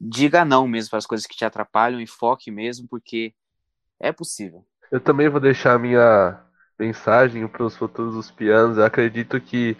Diga 0.00 0.44
não 0.44 0.66
mesmo 0.66 0.90
para 0.90 0.98
as 0.98 1.06
coisas 1.06 1.26
que 1.26 1.36
te 1.36 1.44
atrapalham 1.44 2.00
e 2.00 2.06
foque 2.06 2.50
mesmo, 2.50 2.88
porque 2.88 3.32
é 4.00 4.10
possível. 4.10 4.66
Eu 4.90 5.00
também 5.00 5.28
vou 5.28 5.40
deixar 5.40 5.74
a 5.74 5.78
minha 5.78 6.40
mensagem 6.78 7.46
para 7.46 7.64
os 7.64 7.76
futuros 7.76 8.30
pianos. 8.30 8.76
Eu 8.76 8.84
acredito 8.84 9.40
que 9.40 9.76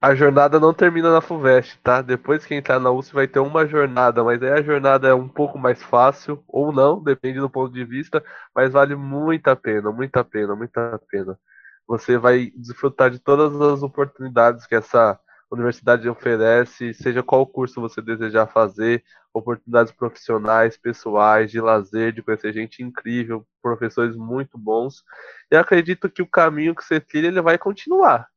a 0.00 0.16
jornada 0.16 0.58
não 0.58 0.74
termina 0.74 1.12
na 1.12 1.20
FUVEST, 1.20 1.78
tá? 1.82 2.02
Depois 2.02 2.44
que 2.44 2.54
entrar 2.54 2.80
na 2.80 2.90
USP 2.90 3.14
vai 3.14 3.28
ter 3.28 3.38
uma 3.38 3.64
jornada, 3.66 4.24
mas 4.24 4.42
aí 4.42 4.50
a 4.50 4.62
jornada 4.62 5.06
é 5.06 5.14
um 5.14 5.28
pouco 5.28 5.58
mais 5.58 5.80
fácil, 5.80 6.42
ou 6.48 6.72
não, 6.72 7.00
depende 7.00 7.38
do 7.38 7.48
ponto 7.48 7.72
de 7.72 7.84
vista, 7.84 8.24
mas 8.52 8.72
vale 8.72 8.96
muito 8.96 9.46
a 9.46 9.54
pena, 9.54 9.92
muito 9.92 10.16
a 10.16 10.24
pena, 10.24 10.56
muito 10.56 10.76
a 10.76 10.98
pena. 11.08 11.38
Você 11.86 12.16
vai 12.16 12.50
desfrutar 12.56 13.10
de 13.10 13.18
todas 13.18 13.60
as 13.60 13.82
oportunidades 13.82 14.66
que 14.66 14.74
essa 14.74 15.18
universidade 15.50 16.08
oferece, 16.08 16.94
seja 16.94 17.22
qual 17.22 17.46
curso 17.46 17.80
você 17.80 18.00
desejar 18.00 18.46
fazer, 18.46 19.04
oportunidades 19.34 19.92
profissionais, 19.92 20.76
pessoais, 20.76 21.50
de 21.50 21.60
lazer, 21.60 22.12
de 22.12 22.22
conhecer 22.22 22.52
gente 22.52 22.82
incrível, 22.82 23.46
professores 23.60 24.16
muito 24.16 24.56
bons. 24.56 25.04
E 25.50 25.56
acredito 25.56 26.08
que 26.08 26.22
o 26.22 26.26
caminho 26.26 26.74
que 26.74 26.84
você 26.84 26.98
trilha 26.98 27.26
ele 27.26 27.42
vai 27.42 27.58
continuar 27.58 28.28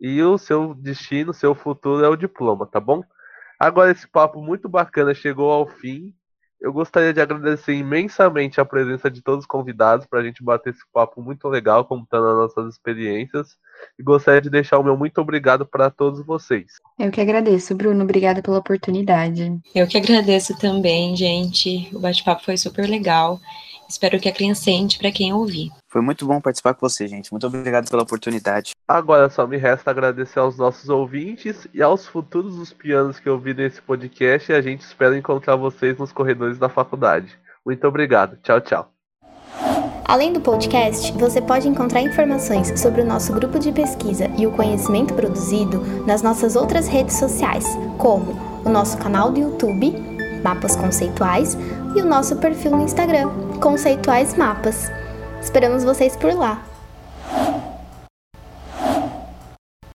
e 0.00 0.22
o 0.22 0.36
seu 0.36 0.74
destino, 0.74 1.32
seu 1.32 1.54
futuro 1.54 2.04
é 2.04 2.08
o 2.08 2.16
diploma, 2.16 2.66
tá 2.66 2.80
bom? 2.80 3.02
Agora 3.58 3.90
esse 3.90 4.06
papo 4.08 4.42
muito 4.42 4.68
bacana 4.68 5.14
chegou 5.14 5.50
ao 5.50 5.66
fim. 5.66 6.14
Eu 6.64 6.72
gostaria 6.72 7.12
de 7.12 7.20
agradecer 7.20 7.74
imensamente 7.74 8.58
a 8.58 8.64
presença 8.64 9.10
de 9.10 9.20
todos 9.20 9.40
os 9.40 9.46
convidados 9.46 10.06
para 10.06 10.20
a 10.20 10.22
gente 10.24 10.42
bater 10.42 10.70
esse 10.70 10.80
papo 10.90 11.20
muito 11.20 11.46
legal, 11.46 11.84
contando 11.84 12.26
as 12.26 12.36
nossas 12.36 12.72
experiências. 12.72 13.58
E 13.98 14.02
gostaria 14.02 14.40
de 14.40 14.48
deixar 14.48 14.78
o 14.78 14.82
meu 14.82 14.96
muito 14.96 15.20
obrigado 15.20 15.66
para 15.66 15.90
todos 15.90 16.24
vocês. 16.24 16.80
Eu 16.98 17.10
que 17.10 17.20
agradeço, 17.20 17.74
Bruno. 17.74 18.02
Obrigada 18.02 18.40
pela 18.40 18.60
oportunidade. 18.60 19.60
Eu 19.74 19.86
que 19.86 19.98
agradeço 19.98 20.56
também, 20.58 21.14
gente. 21.14 21.90
O 21.92 21.98
bate-papo 21.98 22.42
foi 22.42 22.56
super 22.56 22.88
legal. 22.88 23.38
Espero 23.88 24.18
que 24.18 24.28
acrescente 24.28 24.98
para 24.98 25.12
quem 25.12 25.32
ouvir. 25.32 25.70
Foi 25.88 26.00
muito 26.00 26.26
bom 26.26 26.40
participar 26.40 26.74
com 26.74 26.88
você, 26.88 27.06
gente. 27.06 27.30
Muito 27.30 27.46
obrigado 27.46 27.88
pela 27.88 28.02
oportunidade. 28.02 28.72
Agora 28.86 29.30
só 29.30 29.46
me 29.46 29.56
resta 29.56 29.90
agradecer 29.90 30.38
aos 30.38 30.56
nossos 30.56 30.88
ouvintes 30.88 31.66
e 31.72 31.82
aos 31.82 32.06
futuros 32.06 32.56
dos 32.56 32.72
pianos 32.72 33.20
que 33.20 33.28
ouvirem 33.30 33.66
esse 33.66 33.80
podcast 33.80 34.50
e 34.50 34.54
a 34.54 34.60
gente 34.60 34.80
espera 34.80 35.16
encontrar 35.16 35.56
vocês 35.56 35.96
nos 35.98 36.12
corredores 36.12 36.58
da 36.58 36.68
faculdade. 36.68 37.38
Muito 37.64 37.86
obrigado. 37.86 38.36
Tchau, 38.42 38.60
tchau. 38.60 38.90
Além 40.06 40.32
do 40.32 40.40
podcast, 40.40 41.12
você 41.12 41.40
pode 41.40 41.66
encontrar 41.66 42.02
informações 42.02 42.78
sobre 42.78 43.00
o 43.00 43.06
nosso 43.06 43.32
grupo 43.32 43.58
de 43.58 43.72
pesquisa 43.72 44.30
e 44.36 44.46
o 44.46 44.52
conhecimento 44.52 45.14
produzido 45.14 45.80
nas 46.06 46.22
nossas 46.22 46.56
outras 46.56 46.86
redes 46.86 47.16
sociais, 47.16 47.64
como 47.96 48.32
o 48.64 48.68
nosso 48.68 48.98
canal 48.98 49.30
do 49.30 49.40
YouTube, 49.40 49.92
Mapas 50.42 50.76
Conceituais, 50.76 51.56
e 51.94 52.00
o 52.00 52.06
nosso 52.06 52.36
perfil 52.36 52.72
no 52.72 52.82
Instagram, 52.82 53.30
Conceituais 53.60 54.36
Mapas. 54.36 54.90
Esperamos 55.40 55.84
vocês 55.84 56.16
por 56.16 56.34
lá! 56.34 56.62